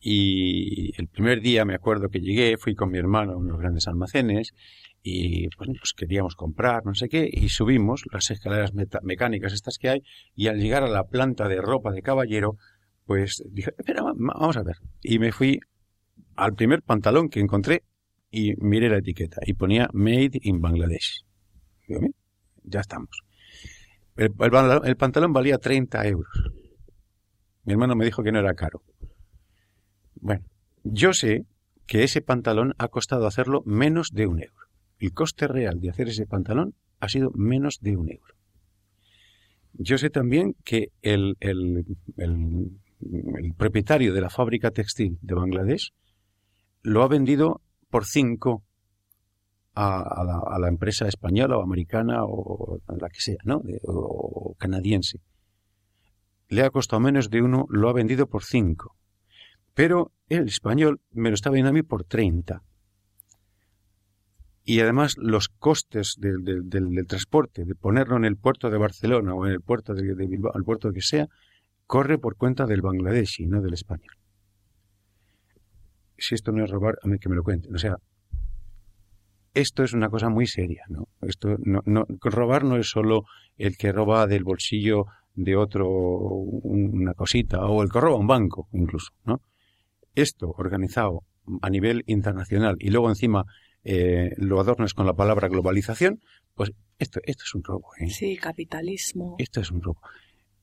[0.00, 3.88] y el primer día me acuerdo que llegué, fui con mi hermano a unos grandes
[3.88, 4.54] almacenes
[5.02, 8.72] y pues, queríamos comprar, no sé qué, y subimos las escaleras
[9.02, 10.02] mecánicas estas que hay
[10.34, 12.56] y al llegar a la planta de ropa de caballero,
[13.04, 14.76] pues dije, espera, vamos a ver.
[15.02, 15.60] Y me fui
[16.36, 17.84] al primer pantalón que encontré
[18.30, 21.24] y miré la etiqueta y ponía Made in Bangladesh.
[22.64, 23.22] Ya estamos.
[24.16, 24.34] El,
[24.84, 26.28] el pantalón valía 30 euros.
[27.64, 28.82] Mi hermano me dijo que no era caro.
[30.20, 30.44] Bueno,
[30.84, 31.46] yo sé
[31.86, 34.66] que ese pantalón ha costado hacerlo menos de un euro.
[34.98, 38.34] El coste real de hacer ese pantalón ha sido menos de un euro.
[39.72, 41.84] Yo sé también que el, el,
[43.56, 45.92] propietario de la fábrica textil de Bangladesh
[46.82, 48.64] lo ha vendido por cinco
[49.74, 53.62] a, la, empresa española o americana o la que sea, ¿no?
[53.84, 55.20] o canadiense.
[56.48, 58.97] Le ha costado menos de uno, lo ha vendido por cinco.
[59.78, 62.64] Pero el español me lo está vendiendo a mí por 30.
[64.64, 69.52] y además los costes del, transporte, de ponerlo en el puerto de Barcelona o en
[69.52, 71.28] el puerto de, Bilbao, al puerto que sea,
[71.86, 74.16] corre por cuenta del Bangladesh y no del español.
[76.16, 77.72] Si esto no es robar, a mí que me lo cuenten.
[77.72, 77.98] O sea,
[79.54, 81.06] esto es una cosa muy seria, ¿no?
[81.20, 83.26] Esto no, no, robar no es solo
[83.56, 88.68] el que roba del bolsillo de otro una cosita o el que roba un banco
[88.72, 89.40] incluso, ¿no?
[90.18, 91.22] Esto organizado
[91.62, 93.44] a nivel internacional y luego encima
[93.84, 96.20] eh, lo adornas con la palabra globalización,
[96.56, 97.90] pues esto, esto es un robo.
[98.00, 98.10] ¿eh?
[98.10, 99.36] Sí, capitalismo.
[99.38, 100.00] Esto es un robo.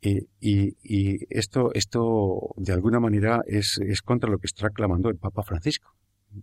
[0.01, 5.16] Y, y, esto, esto, de alguna manera, es, es, contra lo que está clamando el
[5.16, 5.95] Papa Francisco.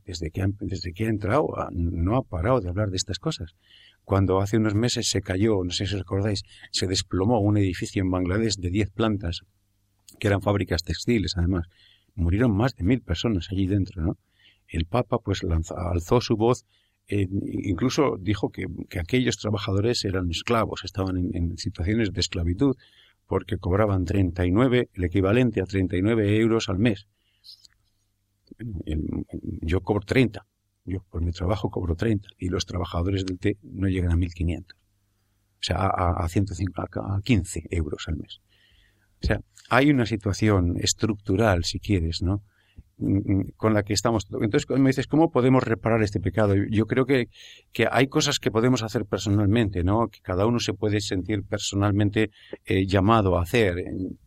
[0.06, 3.52] Desde que, ha, desde que ha entrado, no ha parado de hablar de estas cosas.
[4.04, 8.00] Cuando hace unos meses se cayó, no sé si os acordáis, se desplomó un edificio
[8.00, 9.42] en Bangladesh de 10 plantas,
[10.18, 11.66] que eran fábricas textiles, además.
[12.14, 14.18] Murieron más de mil personas allí dentro, ¿no?
[14.72, 15.42] el Papa pues
[15.76, 16.64] alzó su voz,
[17.06, 18.66] eh, incluso dijo que,
[18.98, 22.76] aquellos trabajadores eran esclavos, estaban en, situaciones de esclavitud,
[23.26, 27.06] porque cobraban 39, el equivalente a 39 euros al mes.
[29.60, 30.46] yo cobro 30,
[30.84, 34.64] yo por mi trabajo cobro 30, y los trabajadores del té no llegan a 1.500,
[34.72, 34.76] o
[35.60, 38.40] sea, a, a, 105, a 15 euros al mes.
[39.22, 42.42] O sea, hay una situación estructural, si quieres, ¿no?
[43.56, 44.26] con la que estamos.
[44.40, 46.54] Entonces, me dices, ¿cómo podemos reparar este pecado?
[46.70, 47.28] Yo creo que,
[47.72, 50.08] que hay cosas que podemos hacer personalmente, ¿no?
[50.08, 52.30] Que cada uno se puede sentir personalmente
[52.64, 53.76] eh, llamado a hacer.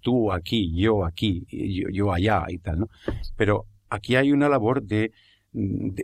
[0.01, 1.45] Tú aquí, yo aquí,
[1.91, 2.87] yo, allá y tal, ¿no?
[3.35, 5.11] Pero aquí hay una labor de,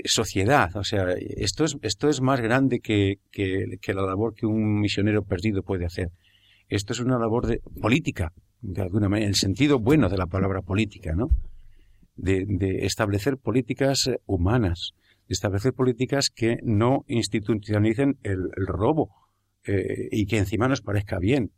[0.06, 0.74] sociedad.
[0.78, 5.24] O sea, esto es, esto es más grande que, que la labor que un misionero
[5.24, 6.10] perdido puede hacer.
[6.70, 8.32] Esto es una labor de política,
[8.62, 11.30] de alguna manera, en el sentido bueno de la palabra política, ¿no?
[12.16, 14.92] de, establecer políticas eh, humanas,
[15.28, 19.10] de establecer políticas que no institucionalicen el, robo
[19.66, 21.52] eh, y que encima nos parezca bien.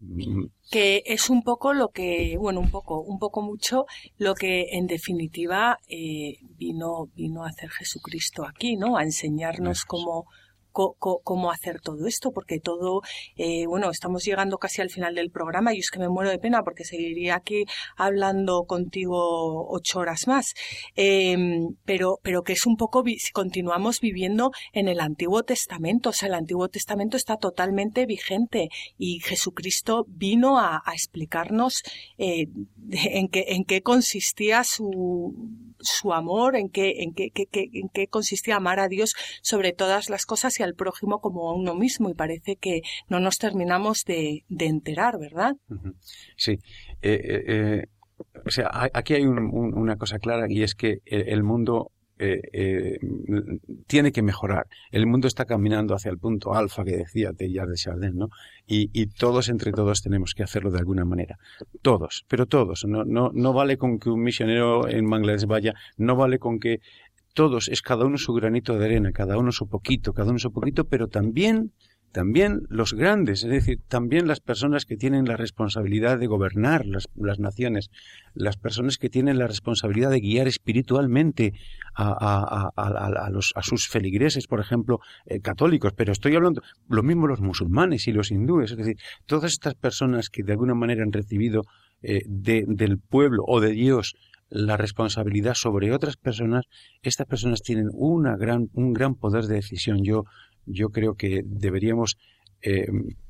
[0.00, 0.46] Mm.
[0.70, 3.84] Que es un poco lo que, bueno, un poco, un poco mucho
[4.16, 8.96] lo que en definitiva eh, vino, vino a hacer Jesucristo aquí, ¿no?
[8.96, 10.26] A enseñarnos cómo
[10.98, 13.02] cómo hacer todo esto, porque todo,
[13.36, 16.38] eh, bueno, estamos llegando casi al final del programa y es que me muero de
[16.38, 17.64] pena porque seguiría aquí
[17.96, 20.54] hablando contigo ocho horas más,
[20.94, 26.12] em, pero, pero que es un poco, si continuamos viviendo en el Antiguo Testamento, o
[26.12, 31.82] sea, el Antiguo Testamento está totalmente vigente y Jesucristo vino a, explicarnos
[32.18, 32.46] eh,
[32.90, 35.34] en, qué, en qué consistía su,
[35.80, 40.26] su amor, en qué, en qué, en qué consistía amar a Dios sobre todas las
[40.26, 44.44] cosas y al prójimo como a uno mismo y parece que no nos terminamos de,
[44.48, 45.56] enterar, ¿verdad?
[46.36, 46.58] Sí.
[47.02, 47.86] Eh, eh, eh,
[48.44, 52.98] o sea, aquí hay una cosa clara y es que el mundo eh, eh,
[53.86, 54.66] tiene que mejorar.
[54.90, 58.28] El mundo está caminando hacia el punto alfa que decía Teilhard de Chardin, ¿no?
[58.66, 61.38] Y, todos, entre todos, tenemos que hacerlo de alguna manera.
[61.80, 62.84] Todos, pero todos.
[62.86, 66.80] No, no, no vale con que un misionero en Bangladesh vaya, no vale con que
[67.32, 70.52] todos, es cada uno su granito de arena, cada uno su poquito, cada uno su
[70.52, 71.72] poquito, pero también
[72.12, 77.08] también los grandes, es decir, también las personas que tienen la responsabilidad de gobernar las,
[77.38, 77.90] naciones,
[78.34, 81.52] las personas que tienen la responsabilidad de guiar espiritualmente
[81.94, 87.40] a, los, a sus feligreses, por ejemplo, eh, católicos, pero estoy hablando lo mismo los
[87.40, 88.96] musulmanes y los hindúes, es decir,
[89.26, 91.62] todas estas personas que de alguna manera han recibido
[92.02, 94.14] eh, del pueblo o de Dios
[94.50, 96.64] la responsabilidad sobre otras personas,
[97.02, 100.02] estas personas tienen una gran, un gran poder de decisión.
[100.02, 100.24] Yo,
[100.68, 102.18] yo creo que deberíamos
[102.62, 102.86] eh,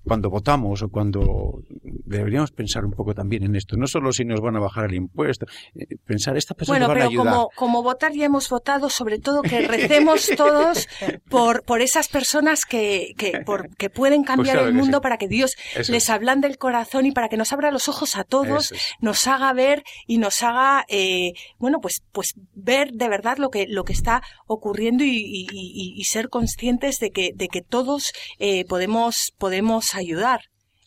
[0.08, 4.40] cuando votamos o cuando deberíamos pensar un poco también en esto, no solo si nos
[4.40, 7.34] van a bajar el impuesto, eh, pensar esta persona bueno, van a ayudar.
[7.34, 10.88] Como, como votar ya hemos votado, sobre todo que recemos todos
[11.28, 15.28] por, por esas personas que, que, por, que pueden pues cambiar el mundo para que
[15.28, 15.56] Dios
[15.88, 19.52] les hablan del corazón y para que nos abra los ojos a todos, nos haga
[19.52, 23.92] ver y nos haga, eh, bueno, pues, pues ver de verdad lo que, lo que
[23.92, 29.94] está ocurriendo y, y, y ser conscientes de que, de que todos eh, podemos, podemos
[29.94, 30.40] ayudar.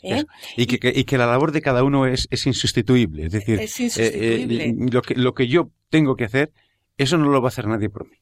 [0.03, 0.25] ¿eh?
[0.57, 3.25] Y, que, y, que, la labor de cada uno es, es insustituible.
[3.25, 3.59] Es decir,
[3.97, 6.51] eh, lo, que, lo que yo tengo que hacer,
[6.97, 8.17] eso no lo va a hacer nadie por mí.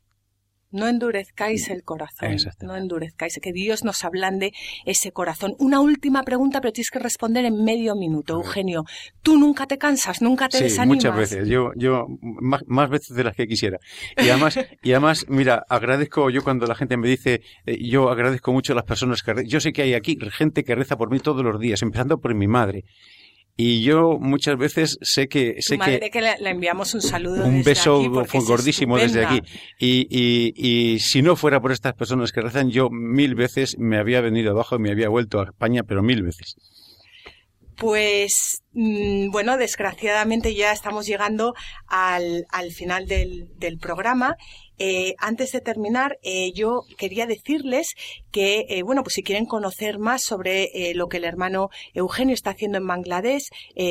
[0.72, 2.36] No endurezcáis el corazón.
[2.62, 3.40] No endurezcáis.
[3.42, 4.52] Que Dios nos ablande
[4.86, 5.56] ese corazón.
[5.58, 8.86] Una última pregunta, pero tienes que responder en medio minuto, Eugenio.
[9.24, 10.22] ¿Tú nunca te cansas?
[10.22, 10.98] ¿Nunca te sí, desanimas?
[10.98, 11.48] muchas veces.
[11.48, 13.80] Yo, yo más, veces de las que quisiera.
[14.18, 18.52] Y además, y además, mira, agradezco yo cuando la gente me dice, eh, yo agradezco
[18.52, 19.46] mucho a las personas que...
[19.46, 22.34] Yo sé que hay aquí gente que reza por mí todos los días, empezando por
[22.36, 22.86] mi madre
[23.62, 25.56] Y yo muchas veces sé que...
[25.60, 27.44] Sé madre que, le, enviamos un saludo.
[27.44, 28.02] Un beso
[28.46, 29.42] gordísimo desde aquí.
[29.78, 33.98] Y, y, y, si no fuera por estas personas que rezan, yo mil veces me
[33.98, 36.56] había venido abajo y me había vuelto a España, pero mil veces.
[37.76, 41.54] Pues mm, bueno, desgraciadamente ya estamos llegando
[41.86, 44.38] al, al final del, del programa
[44.80, 47.90] eh, antes de terminar, eh, yo quería decirles
[48.32, 52.52] que, eh, bueno, pues si quieren conocer más sobre lo que el hermano Eugenio está
[52.52, 53.50] haciendo en Bangladesh,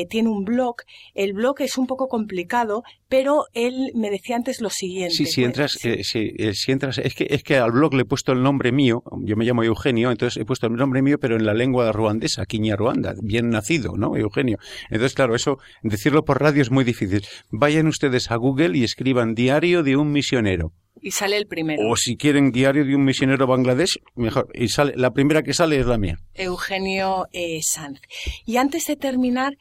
[0.09, 0.77] tiene un blog.
[1.13, 5.15] El blog es un poco complicado, pero él me decía antes lo siguiente.
[5.15, 8.43] Sí, si entras, si entras, es que, es que al blog le he puesto el
[8.43, 11.55] nombre mío, yo me llamo Eugenio, entonces he puesto el nombre mío, pero en la
[11.55, 14.15] lengua ruandesa, Quiña Ruanda, bien nacido, ¿no?
[14.15, 14.57] Eugenio.
[14.89, 17.25] Entonces, claro, eso, decirlo por radio es muy difícil.
[17.49, 20.71] Vayan ustedes a Google y escriban diario de un misionero.
[21.01, 21.89] Y sale el primero.
[21.89, 24.49] O si quieren diario de un misionero Bangladesh, mejor.
[24.53, 26.19] Y sale, la primera que sale es la mía.
[26.35, 28.01] Eugenio eh, Sanz.
[28.45, 29.53] Y antes de terminar,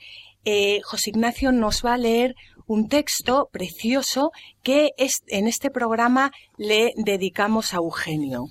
[0.44, 2.34] eh, José Ignacio nos va a leer
[2.69, 4.31] un texto precioso
[4.62, 8.45] que es, en este programa le dedicamos a Eugenio.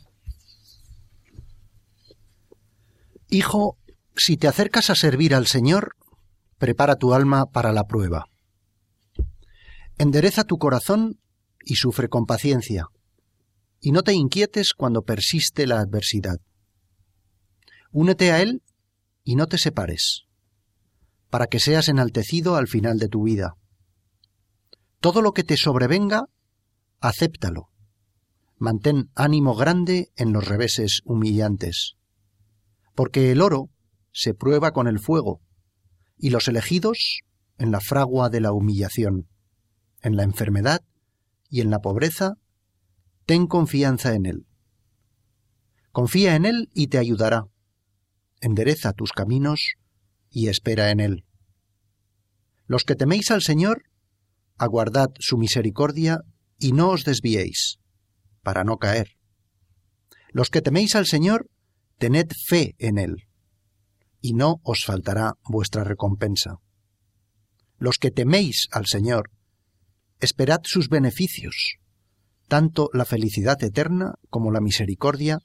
[3.29, 3.77] Hijo,
[4.15, 5.95] si te acercas a servir al Señor,
[6.57, 8.25] prepara tu alma para la prueba.
[9.99, 11.19] Endereza tu corazón
[11.63, 12.87] y sufre con paciencia,
[13.79, 16.39] y no te inquietes cuando persiste la adversidad.
[17.91, 18.63] Únete a Él
[19.23, 20.23] y no te separes,
[21.29, 23.53] para que seas enaltecido al final de tu vida.
[24.99, 26.25] Todo lo que te sobrevenga,
[26.99, 27.69] acéptalo.
[28.57, 31.95] Mantén ánimo grande en los reveses humillantes,
[32.95, 33.69] porque el oro
[34.11, 35.41] se prueba con el fuego,
[36.17, 37.21] y los elegidos
[37.59, 39.27] en la fragua de la humillación,
[40.01, 40.81] en la enfermedad
[41.49, 42.33] y en la pobreza,
[43.27, 44.47] ten confianza en Él.
[45.91, 47.45] Confía en Él y te ayudará.
[48.41, 49.75] Endereza tus caminos
[50.29, 51.25] y espera en Él.
[52.65, 53.83] Los que teméis al Señor,
[54.57, 56.21] aguardad su misericordia
[56.59, 57.77] y no os desviéis,
[58.41, 59.17] para no caer.
[60.29, 61.49] Los que teméis al Señor,
[61.97, 63.27] tened fe en Él,
[64.21, 66.57] y no os faltará vuestra recompensa.
[67.77, 69.31] Los que teméis al Señor,
[70.19, 71.77] Esperad sus beneficios,
[72.47, 75.39] tanto la felicidad eterna como la misericordia,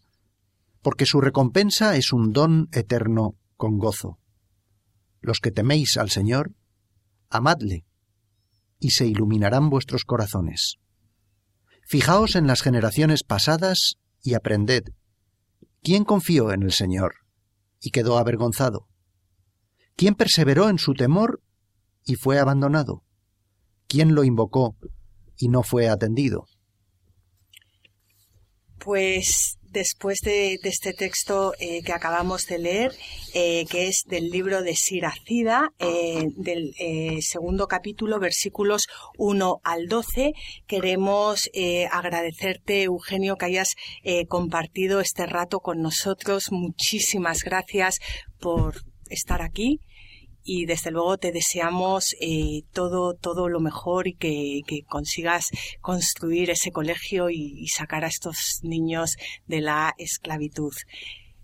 [0.81, 4.19] porque su recompensa es un don eterno con gozo.
[5.21, 6.53] Los que teméis al Señor,
[7.29, 7.85] amadle,
[8.83, 10.75] y se iluminarán vuestros corazones.
[11.87, 14.83] Fijaos en las generaciones pasadas y aprended.
[15.85, 17.15] ¿Quién confió en el Señor
[17.81, 18.89] y quedó avergonzado?
[19.95, 21.41] ¿Quién perseveró en su temor
[22.05, 23.05] y fue abandonado?
[23.87, 24.77] ¿Quién lo invocó
[25.37, 26.47] y no fue atendido?
[28.79, 32.93] Pues después de, este texto eh, que acabamos de leer,
[33.35, 36.73] eh, que es del libro de Siracida, eh, del
[37.23, 38.87] segundo capítulo, versículos
[39.19, 40.35] 1 al 12,
[40.67, 41.51] queremos
[41.91, 43.75] agradecerte, Eugenio, que hayas
[44.29, 46.51] compartido este rato con nosotros.
[46.51, 47.99] Muchísimas gracias
[48.41, 49.81] por estar aquí
[50.45, 55.47] y desde luego te deseamos eh, todo, todo lo mejor y que, consigas
[55.81, 59.17] construir ese colegio y, sacar a estos niños
[59.47, 60.73] de la esclavitud.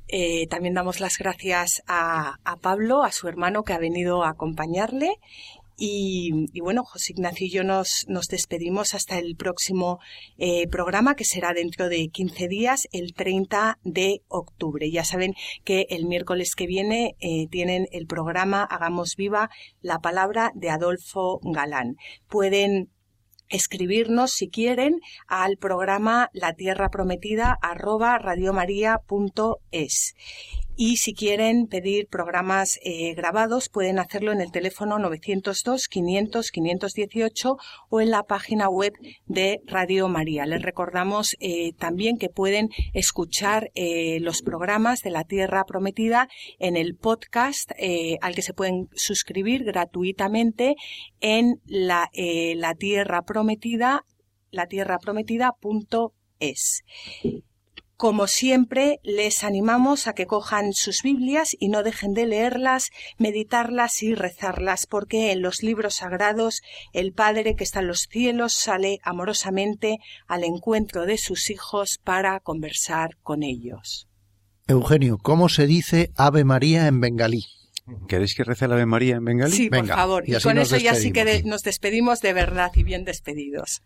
[0.09, 4.31] Eh, también damos las gracias a, a, Pablo, a su hermano que ha venido a
[4.31, 5.17] acompañarle
[5.81, 10.01] y, bueno, José Ignacio y yo nos, nos despedimos hasta el próximo
[10.37, 14.91] eh, programa, que será dentro de 15 días, el 30 de octubre.
[14.91, 19.51] Ya saben que el miércoles que viene eh, tienen el programa Hagamos Viva
[19.81, 21.97] la Palabra de Adolfo Galán.
[22.29, 22.91] Pueden
[23.49, 30.15] escribirnos si quieren al programa La Tierra Prometida arroba radiomaria.es.
[30.81, 37.57] Y si quieren pedir programas eh, grabados, pueden hacerlo en el teléfono 902-500-518
[37.89, 38.93] o en la página web
[39.27, 40.47] de Radio María.
[40.47, 46.29] Les recordamos eh, también que pueden escuchar eh, los programas de la Tierra Prometida
[46.61, 47.73] en el podcast
[48.21, 50.77] al que se pueden suscribir gratuitamente
[51.19, 54.05] en la, la Tierra Prometida,
[54.53, 56.85] la Tierra Prometida.es.
[57.99, 64.05] Como siempre, les animamos a que cojan sus Biblias y no dejen de leerlas, meditarlas
[64.05, 69.01] y rezarlas, porque en los libros sagrados el Padre que está en los cielos sale
[69.03, 74.07] amorosamente al encuentro de sus hijos para conversar con ellos.
[74.69, 77.47] Eugenio, ¿cómo se dice Ave María en bengalí?
[78.07, 79.57] ¿Queréis que rece la Ave María en bengalí?
[79.57, 80.23] Sí, por favor.
[80.25, 83.83] Y, con eso ya sí que nos despedimos de verdad y bien despedidos.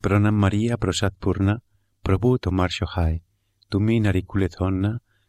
[0.00, 1.62] Pronam María prosat purna
[2.02, 2.70] Prabhu tomar
[3.68, 4.24] tu minari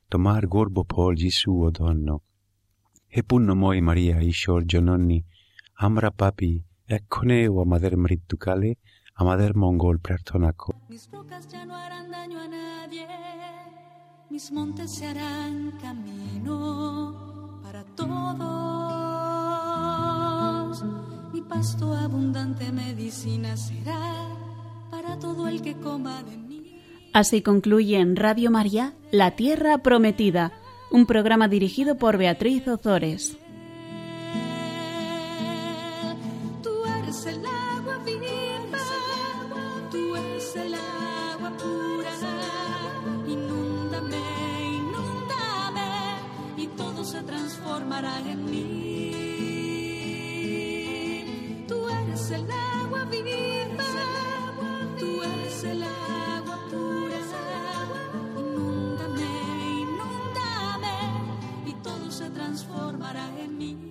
[0.09, 2.21] tomar gorbo polgi suo donno.
[3.13, 5.23] he punno moi Maria ishor jononni,
[5.79, 8.77] amra papi, eccone o amader mrittukale,
[9.15, 10.73] amader mongol prartonako.
[10.89, 13.05] Mis rocas ya no harán daño a nadie,
[14.29, 18.31] mis montes se harán camino para todos.
[21.33, 24.29] Mi pasto abundante medicina será
[24.89, 26.50] para todo el que coma de mí.
[27.13, 30.53] Así concluye en Radio María La Tierra Prometida,
[30.89, 33.35] un programa dirigido por Beatriz Ozores.
[36.63, 38.77] Tú eres el agua viva,
[39.91, 42.11] tú eres el agua pura.
[43.27, 44.17] Inúndame,
[44.77, 45.89] inúndame,
[46.55, 49.11] y todo se transformará en mí.
[51.67, 53.50] Tú eres el agua viva,
[62.51, 63.90] transformará en mí.